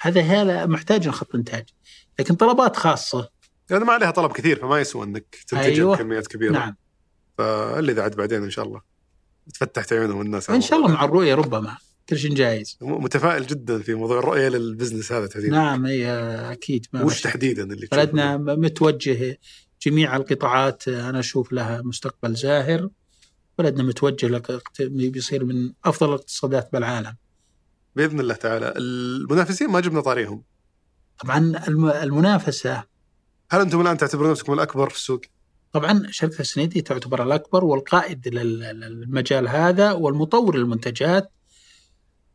[0.00, 1.64] هذا هذا محتاج خط إنتاج.
[2.18, 3.28] لكن طلبات خاصة.
[3.70, 5.96] يعني ما عليها طلب كثير فما يسوى إنك تنتج أيوة.
[5.96, 6.52] كميات كبيرة.
[6.52, 6.76] نعم.
[7.38, 8.80] فاللي ذا عاد بعدين إن شاء الله.
[9.54, 11.76] تفتحت عيونهم الناس إن شاء الله مع الرؤية ربما.
[12.08, 15.52] كل شيء جايز متفائل جدا في موضوع الرؤية لل business هذا تحديدا.
[15.52, 16.06] نعم إي
[16.52, 16.86] أكيد.
[16.92, 19.38] ما وش تحديدا اللي بلدنا متوجه
[19.82, 22.88] جميع القطاعات أنا أشوف لها مستقبل زاهر.
[23.58, 24.42] بلدنا متوجه
[24.80, 27.16] بيصير من أفضل الاقتصادات بالعالم.
[27.96, 28.74] بإذن الله تعالى.
[28.76, 30.42] المنافسين ما جبنا طاريهم.
[31.18, 31.52] طبعا
[32.02, 32.84] المنافسة.
[33.50, 35.20] هل أنتم الآن تعتبرون نفسكم الأكبر في السوق؟
[35.72, 41.30] طبعا شركة السنيدي تعتبر الأكبر والقائد للمجال هذا والمطور للمنتجات.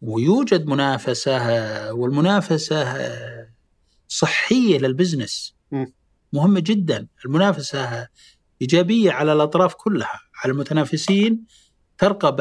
[0.02, 3.10] ويوجد منافسة والمنافسة
[4.08, 5.56] صحية للبزنس.
[6.34, 7.08] مهمة جدا.
[7.26, 8.08] المنافسة
[8.62, 10.20] إيجابية على الأطراف كلها.
[10.43, 11.45] على المتنافسين
[11.97, 12.36] ترقى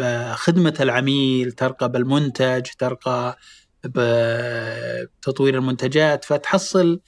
[0.00, 3.38] بخدمة العميل ترقى بالمنتج ترقى
[3.84, 6.24] بتطوير المنتجات.
[6.24, 7.00] فتحصل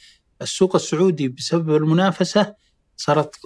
[0.42, 2.54] السوق السعودي بسبب المنافسة
[2.96, 3.36] صارت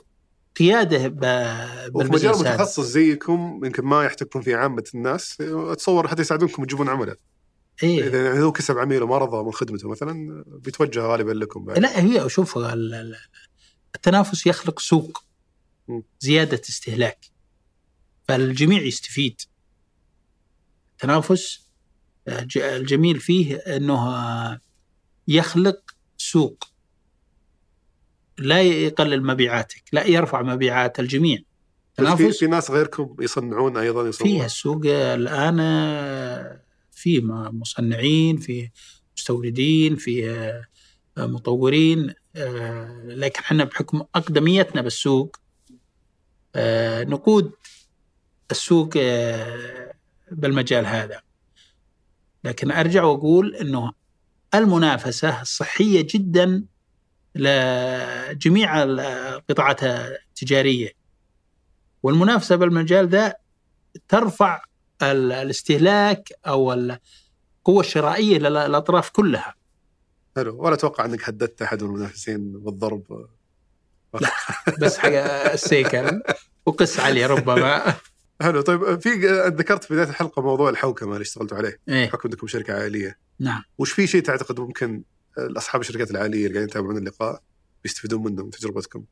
[0.57, 5.37] قيادة بالبزنس مجال متخصص زيكم يمكن ما يحتكون فيه عامة الناس.
[5.41, 7.17] أتصور حتى يساعدونكم تجيبون عملاء.
[7.83, 11.79] إيه؟ إذا يعني هو كسب عميل وما رضى من خدمته مثلا بيتوجه غالبا لكم بعد.
[11.79, 12.59] لا هي شوف
[13.95, 15.25] التنافس يخلق سوق
[16.21, 17.27] زيادة استهلاك.
[18.29, 19.41] فالجميع يستفيد.
[20.93, 21.69] التنافس
[22.57, 24.61] الجميل فيه إنه
[25.29, 26.65] يخلق سوق.
[28.39, 31.39] لا يقلل مبيعاتك لا يرفع مبيعات الجميع.
[32.17, 34.37] في, في ناس غيركم يصنعون أيضا يصنعون.
[34.39, 35.57] فيه السوق الآن
[36.93, 37.21] في
[37.53, 38.71] مصنعين في
[39.17, 40.53] مستوردين في
[41.19, 42.15] مطورين
[43.05, 45.37] لكن إحنا بحكم أقدميتنا بالسوق
[47.07, 47.53] نقود
[48.51, 48.91] السوق
[50.31, 51.21] بالمجال هذا.
[52.45, 53.93] لكن أرجع وأقول إنه
[54.55, 56.65] المنافسة صحية جدا
[57.35, 60.93] لجميع القطاعات التجاريه
[62.03, 63.35] والمنافسة بالمجال ذا
[64.09, 64.63] ترفع
[65.03, 69.55] الاستهلاك أو القوة الشرائية للأطراف كلها.
[70.37, 70.63] حلو.
[70.63, 73.27] ولا أتوقع إنك هددت من المنافسين بالضرب.
[74.21, 74.31] لا
[74.81, 75.09] بس حق
[75.53, 76.23] السيكل
[76.67, 77.95] وقس علي ربما.
[78.43, 78.61] حلو.
[78.61, 79.11] طيب في
[79.47, 81.81] ذكرت في بداية الحلقة موضوع الحوكمة اللي اشتغلتوا عليه.
[81.89, 83.19] إيه؟ بحكم إنكم شركة عائلية.
[83.41, 83.63] نعم.
[83.79, 85.03] وش في شيء تعتقد ممكن
[85.39, 87.43] اصحاب الشركات العائليه اللي قاعدين يتابعون اللقاء
[87.83, 89.05] بيستفيدون منه من تجربتكم؟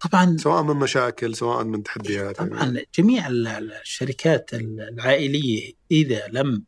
[0.00, 2.88] طبعا سواء من مشاكل سواء من تحديات طبعا يعني.
[2.98, 6.64] جميع الشركات العائلية إذا لم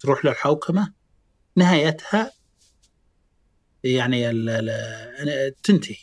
[0.00, 0.92] تروح للحوكمه
[1.56, 2.32] نهايتها
[3.84, 4.32] يعني
[5.62, 5.96] تنتهي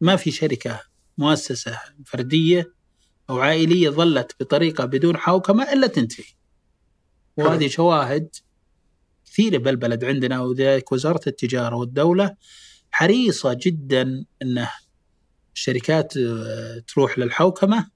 [0.00, 0.80] ما في شركة
[1.18, 2.72] مؤسسة فردية
[3.30, 6.24] أو عائلية ظلت بطريقة بدون حوكمة إلا تنتهي
[7.36, 8.36] وهذه شواهد
[9.36, 12.36] كثيره بالبلد عندنا وذلك وزارة التجارة والدولة
[12.90, 14.70] حريصة جدا إنه
[15.54, 17.90] الشركات آه، تروح للحوكمة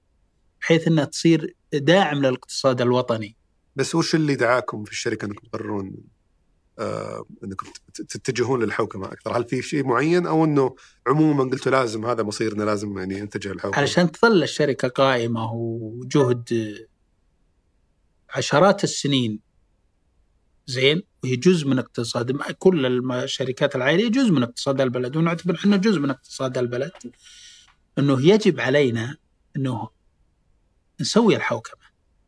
[0.61, 3.35] بحيث إنها تصير داعم للاقتصاد الوطني.
[3.75, 5.95] بس وش اللي دعاكم في الشركة إنكم تقررون
[6.79, 10.75] آه إنكم تتجهون للحوكمة أكثر؟ هل في شيء معين أو إنه
[11.07, 16.75] عموما قلتوا لازم هذا مصيرنا لازم يعني نتجه للحوكمه؟ علشان تظل الشركة قائمة وجهد
[18.29, 19.39] عشرات السنين
[20.67, 25.99] زين وهي جزء من اقتصاد كل الشركات العائلية جزء من اقتصاد البلد ونعتبر إحنا جزء
[25.99, 26.91] من اقتصاد البلد
[27.99, 29.17] إنه يجب علينا
[29.57, 29.89] إنه
[31.01, 31.81] نسوي الحوكمة.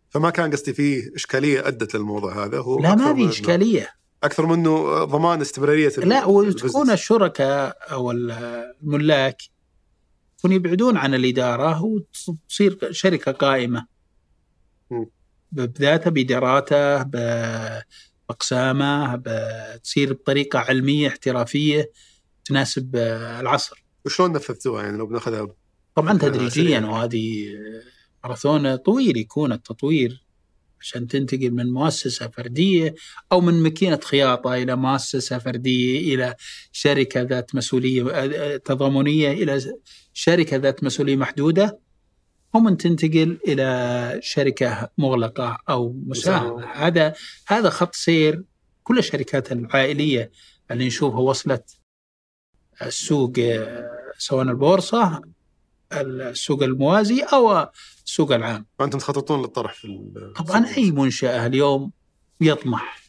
[0.10, 3.90] فما كان قصدي فيه إشكالية أدت للموضوع هذا هو لا ما في إشكالية.
[4.24, 9.42] أكثر منه ضمان استمرارية لا وتكون الشركاء أو الملاك
[10.40, 13.88] يكون يبعدون عن الإدارة وتصير شركة قائمة.
[15.52, 17.04] بذاته بإداراته
[18.34, 21.92] باقسامه بتصير بطريقة علمية احترافية
[22.46, 23.84] تناسب العصر.
[24.06, 25.48] وشلون نفذتوها يعني لو بناخذها؟
[25.96, 27.48] طبعا تدريجيا وهذه
[28.24, 30.24] ماراثون طويل يكون التطوير
[30.82, 32.96] عشان تنتقل من مؤسسة فردية
[33.32, 36.36] أو من ماكينة خياطة إلى مؤسسة فردية إلى
[36.72, 39.62] شركة ذات مسؤولية تضامنية إلى
[40.14, 41.80] شركة ذات مسؤولية محدودة.
[42.54, 46.66] ومن تنتقل إلى شركة مغلقة أو مساهمة.
[46.66, 47.14] هذا
[47.48, 48.44] هذا خط سير
[48.84, 50.32] كل الشركات العائلية
[50.72, 51.78] اللي نشوفها وصلت
[52.82, 53.34] السوق
[54.18, 55.22] سواء البورصة
[55.94, 57.70] السوق الموازي أو
[58.06, 58.66] السوق العام.
[58.80, 61.92] فأنتم تخططون للطرح في طبعا أي منشأة اليوم
[62.42, 63.04] يطمح.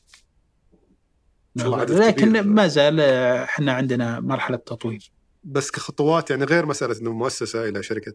[1.56, 5.13] لكن ما زال إحنا عندنا مرحلة تطوير.
[5.44, 8.12] بس كخطوات يعني غير مسألة أنه مؤسسة إلى شركة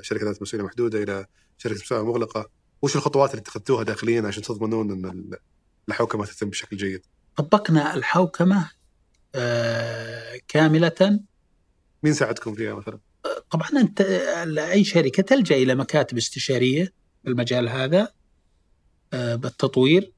[0.00, 1.26] شركة ذات مسؤولية محدودة إلى
[1.58, 2.50] شركة مسؤولية مغلقة
[2.82, 5.30] وش الخطوات اللي اتخذتوها داخليا عشان تضمنون أن
[5.88, 7.06] الحوكمة تتم بشكل جيد؟
[7.36, 8.70] طبقنا الحوكمة
[9.34, 11.20] آه، كاملة
[12.02, 12.98] مين ساعدكم فيها مثلا؟
[13.50, 14.00] طبعا أنت
[14.58, 16.84] أي شركة تلجأ إلى مكاتب استشارية
[17.22, 18.12] في المجال هذا
[19.12, 20.12] آه، بالتطوير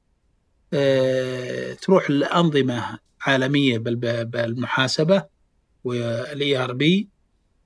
[0.73, 5.34] آه، تروح لأنظمة عالمية بالمحاسبة
[5.85, 7.09] وال ERP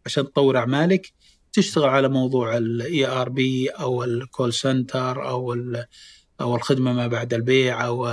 [0.05, 1.11] عشان تطور أعمالك
[1.53, 5.53] تشتغل على موضوع ال ERP أو ال call center أو
[6.41, 8.11] أو الخدمة ما بعد البيع أو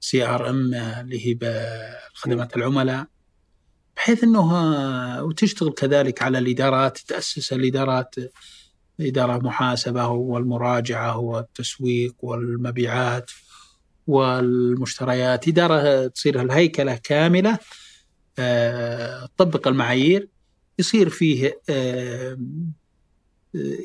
[0.00, 1.38] CRM اللي هي
[2.14, 3.06] خدمات العملاء.
[3.96, 8.14] بحيث إنه وتشتغل كذلك على الإدارات تأسس الإدارات
[9.00, 13.30] إدارة محاسبة والمراجعة والتسويق والمبيعات
[14.06, 15.48] والمشتريات.
[15.48, 17.58] إدارة تصير الهيكلة كاملة
[19.36, 20.28] تطبق المعايير
[20.78, 22.38] يصير فيه آه،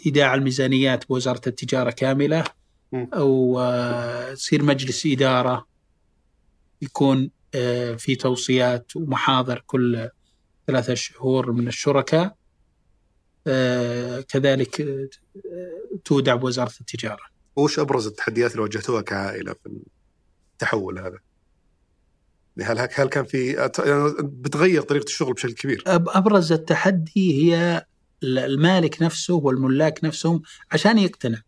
[0.05, 2.43] إيداع الميزانيات بوزارة التجارة كاملة
[2.93, 3.61] أو
[4.31, 5.67] يصير مجلس إدارة
[6.81, 10.09] يكون آه، في توصيات ومحاضر كل
[10.67, 12.35] ثلاثة شهور من الشركاء.
[13.47, 15.07] آه، كذلك آه،
[16.05, 17.23] تودع بوزارة التجارة.
[17.55, 19.69] وش أبرز التحديات اللي واجهتوها كعائلة في
[20.53, 21.19] التحول هذا؟
[22.57, 23.51] يعني هل هل كان في
[23.85, 27.85] يعني بتغير طريقة الشغل بشكل كبير؟ أبرز التحدي هي
[28.23, 30.41] المالك نفسه والملاك نفسهم
[30.71, 31.41] عشان يقتنع.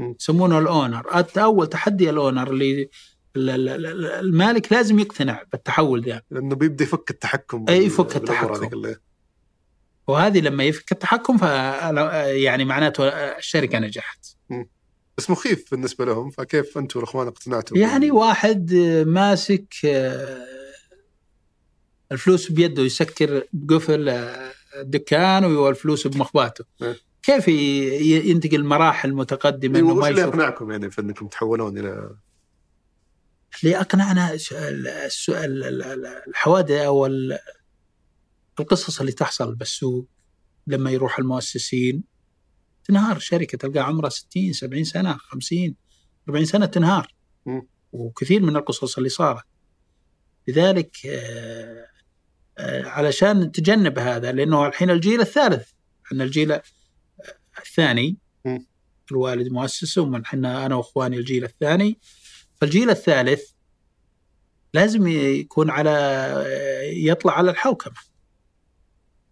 [0.00, 1.24] يسمونه الأونر.
[1.36, 2.88] أول تحدي الأونر اللي
[3.36, 8.94] المالك لازم يقتنع بالتحول ذا لأنه بيبدأ يفك التحكم أي يفك التحكم.
[10.06, 14.26] وهذه لما يفك التحكم ف يعني معناته الشركة نجحت.
[15.18, 18.74] بس مخيف بالنسبة لهم فكيف أنتم الأخوان اقتنعتوا يعني واحد
[19.06, 20.46] ماسك آه،
[22.12, 24.08] الفلوس بيده يسكر بقفل
[24.76, 26.64] الدكان والفلوس بمخباته.
[27.22, 32.10] كيف ي- ينتقل مراحل متقدمه إنه وش ما اللي أقنعكم يعني في إنكم تحولون إلى
[33.62, 37.38] اللي أقنعنا ش- ال- الس- ال- ال- ال- الحوادث أو ال-
[38.60, 40.06] القصص اللي تحصل بالسوق
[40.66, 42.04] لما يروح المؤسسين.
[42.88, 45.74] تنهار شركة تلقى عمرها 60 70 سنة 50
[46.28, 47.14] 40 سنة تنهار.
[47.92, 49.44] وكثير من القصص اللي صارت.
[50.48, 51.86] لذلك آه،
[52.58, 55.68] آه، علشان نتجنب هذا لأنه الحين الجيل الثالث.
[56.06, 56.62] إحنا الجيل آه،
[57.58, 58.16] الثاني.
[59.10, 61.98] الوالد مؤسس ومن إحنا أنا وإخواني الجيل الثاني.
[62.60, 63.50] فالجيل الثالث
[64.74, 65.92] لازم يكون على
[66.92, 67.94] يطلع على الحوكمة.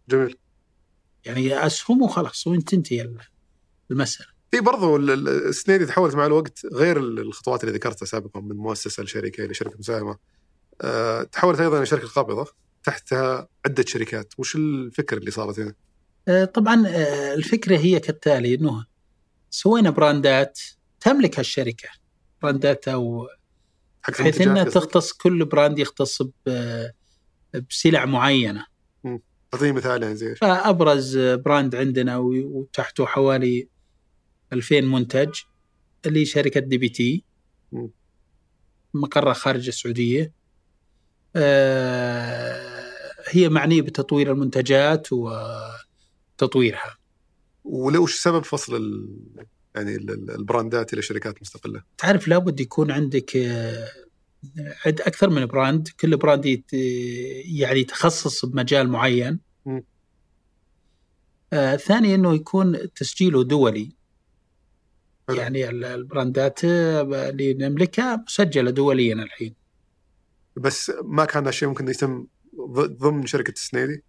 [0.08, 0.36] جميل.
[1.24, 3.02] يعني اسهم وخلاص وين تنتهي
[3.90, 8.40] المساله في برضو ال- ال- السنيدي تحولت مع الوقت غير ال- الخطوات اللي ذكرتها سابقا
[8.40, 10.16] من مؤسسة لشركة لشركة مساهمة.
[10.82, 12.46] أه تحولت أيضا إلى شركة قابضة.
[12.84, 14.32] تحتها عدة شركات.
[14.38, 15.74] وش الفكر اللي صارت هنا؟
[16.28, 18.86] آه، طبعا آه، الفكرة هي كالتالي إنه
[19.50, 20.60] سوينا براندات
[21.00, 21.88] تملك الشركة
[22.42, 23.28] براندات أو
[24.08, 26.22] بحيث المنتجات انها؟ تختص كل brand يختص
[27.70, 28.66] بسلع معينة.
[29.54, 33.68] اعطيني مثال يعني زي؟ فأبرز brand عندنا وتحته حوالي
[34.54, 35.30] 2000 منتج
[36.06, 37.24] اللي شركه دي بي تي.
[38.94, 40.32] مقرها خارج السعودية
[41.36, 42.84] آه،
[43.28, 46.96] هي معنيه بتطوير المنتجات وتطويرها
[47.64, 49.08] ولوش سبب فصل ال...
[49.74, 53.88] يعني ال- ال- البراندات إلى شركات مستقلة؟ تعرف لابد يكون عندك آه،
[54.86, 56.72] عد أكثر من brand كل brand يت-
[57.58, 59.40] يعني يتخصص بمجال معين.
[61.52, 63.92] آه ثاني إنه يكون تسجيله دولي
[65.28, 65.36] حلو.
[65.36, 69.54] يعني ال- البراندات اللي نملكها مسجلة دوليا الحين
[70.56, 72.26] بس ما كان هالشيء ممكن يتم
[72.78, 74.02] ضمن شركة السنيدي؟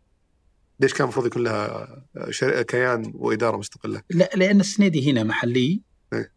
[0.80, 1.88] ليش كان المفروض يكون لها
[2.30, 2.62] شر...
[2.62, 5.82] كيان وإدارة مستقلة؟ لا لأن السنيدي هنا محلي
[6.14, 6.32] إيه.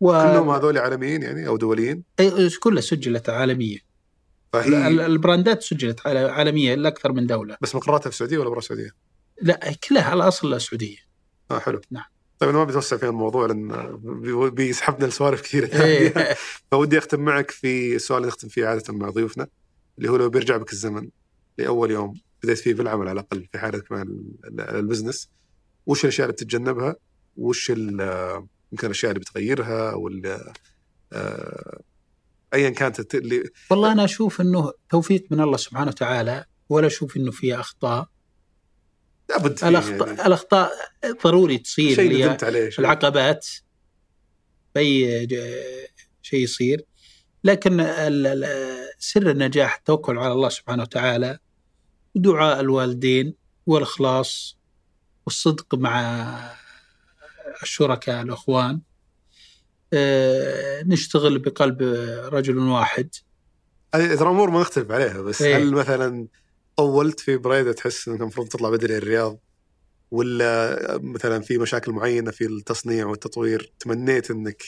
[0.00, 3.82] و كلهم هذول عالميين يعني أو دوليين إيه، كلها سجلت عالمية ال-
[4.52, 8.90] فهي البراندات سجلت عال- عالمية لأكثر من دولة بس مقراتها في السعودية ولا برا السعودية؟
[9.42, 10.96] لا كلها على الاصل السعوديه
[11.50, 12.04] آه حلو نعم.
[12.38, 15.66] طيب أنا ما بتوسع في الموضوع لأن بي- بيسحبنا لسوالف كثيرة.
[15.66, 16.34] ثانية
[16.70, 19.46] فودي أختم معك في السؤال اللي نختم فيه عادة مع ضيوفنا
[19.98, 21.08] اللي هو لو بيرجع بك الزمن
[21.58, 25.30] لأول يوم بديت فيه بالعمل على الأقل في حالتك مع ال- ال- ال business
[25.86, 26.96] وش الأشياء اللي بتتجنبها؟
[27.36, 30.52] وش يمكن الأشياء اللي بتغيرها ولا
[31.12, 31.80] آه،
[32.54, 37.30] ايا كانت اللي والله أنا أشوف إنه توفيق من الله سبحانه وتعالى ولا أشوف إنه
[37.30, 38.08] في أخطاء
[39.30, 40.72] لابد فيه الاخطاء يعني الأخطاء
[41.24, 42.80] ضروري تصير شيء ندمت عليه شيء.
[42.80, 43.46] العقبات
[44.74, 45.28] باي
[46.22, 46.84] شيء يصير
[47.44, 47.76] لكن
[48.98, 51.38] سر النجاح التوكل على الله سبحانه وتعالى
[52.14, 53.34] ودعاء الوالدين
[53.66, 54.58] والإخلاص
[55.26, 56.20] والصدق مع
[57.62, 58.80] الشركاء الإخوان
[59.92, 61.82] آه، نشتغل بقلب
[62.32, 63.14] رجل واحد
[63.94, 65.56] هذه ترى أمور ما نختلف عليها بس إيه.
[65.56, 66.28] هل مثلا
[66.76, 69.38] طولت في بريده تحس إنك المفروض تطلع بدري الرياض
[70.10, 74.62] ولا مثلا في مشاكل معينة في التصنيع والتطوير تمنيت إنك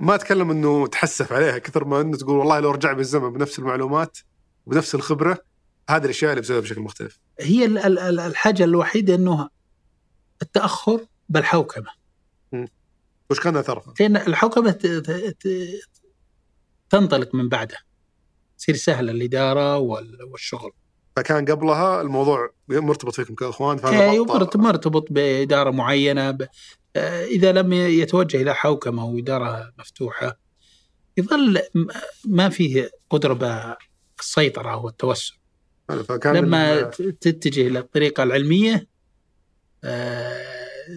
[0.00, 4.18] ما أتكلم إنه تحسف عليها كثر ما إنه تقول والله لو رجع بالزمن بنفس المعلومات
[4.66, 5.38] وبنفس الخبرة
[5.90, 7.18] هذه الأشياء اللي بسويها بشكل مختلف.
[7.40, 9.48] هي ال- ال- ال- الحاجة الوحيدة إنه
[10.42, 11.90] التأخر بالحوكمة
[13.30, 14.70] وش كان أثرها؟ لأن الحوكمة
[16.90, 17.76] تنطلق من بعده
[18.58, 20.72] تصير سهلة الإدارة وال- والشغل
[21.16, 26.46] فكان قبلها الموضوع مرتبط فيكم كإخوان فهذا أيوة، ضغط- مرت- مرتبط بإدارة معينة ب...
[26.96, 30.38] آه، إذا لم يتوجه إلى حوكمة واداره مفتوحة
[31.16, 31.60] يظل
[32.24, 33.32] ما فيه قدرة
[34.18, 35.34] بالسيطره والتوسع.
[36.08, 36.82] فكان لما
[37.20, 38.86] تتجه إلى الطريقة العلمية
[39.84, 40.42] آه،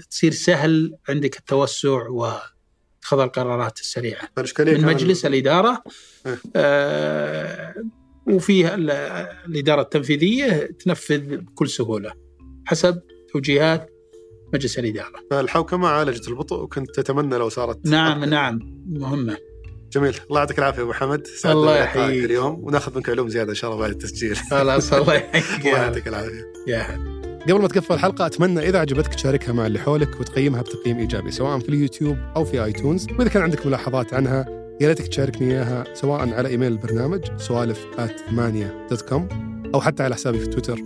[0.09, 4.29] تصير سهل عندك التوسع واتخاذ القرارات السريعة.
[4.59, 5.83] من مجلس الإدارة
[6.25, 6.39] إيه.
[6.55, 7.75] آه،
[8.27, 8.91] وفيه ال-
[9.47, 12.11] الإدارة التنفيذية تنفذ بكل سهولة
[12.65, 12.99] حسب
[13.33, 13.89] توجيهات
[14.53, 15.13] مجلس الإدارة.
[15.31, 18.29] فالحوكمه عالجت البطء وكنت تتمنى لو صارت نعم أكثر.
[18.29, 18.59] نعم
[18.89, 19.37] مهمة.
[19.93, 22.25] جميل الله يعطيك العافية أبو حمد الله يحييك.
[22.25, 26.07] اليوم وناخذ منك علوم زيادة إن شاء الله بعد التسجيل خلاص الله يحييك الله يعطيك
[26.07, 27.23] العافية يا هلا.
[27.43, 31.59] قبل ما تقفل الحلقة أتمنى إذا عجبتك تشاركها مع اللي حولك وتقيمها بتقييم إيجابي سواء
[31.59, 36.33] في اليوتيوب أو في آيتونز وإذا كان عندك ملاحظات عنها يا ريتك تشاركني إياها سواء
[36.33, 37.85] على إيميل البرنامج سوالف
[39.75, 40.79] أو حتى على حسابي في تويتر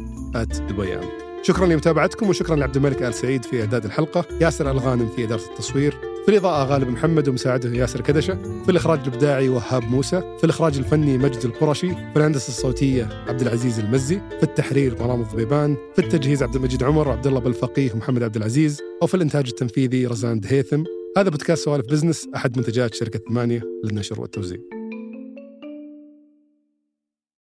[0.69, 1.03] دبيان.
[1.43, 5.97] شكرا لمتابعتكم وشكرا لعبد الملك آل سعيد في إعداد الحلقة ياسر الغانم في إدارة التصوير
[6.25, 11.17] في الإضاءة غالب محمد ومساعده ياسر كدشة في الإخراج الإبداعي وهاب موسى في الإخراج الفني
[11.17, 16.55] مجد القرشي في الهندسة الصوتية عبد العزيز المزي في التحرير مرام الضبيبان في التجهيز عبد
[16.55, 20.83] المجيد عمر وعبد الله بالفقيه ومحمد عبد العزيز وفي الإنتاج التنفيذي رزان دهيثم
[21.17, 24.76] هذا بودكاست سوالف بزنس أحد منتجات شركة ثمانية للنشر والتوزيع.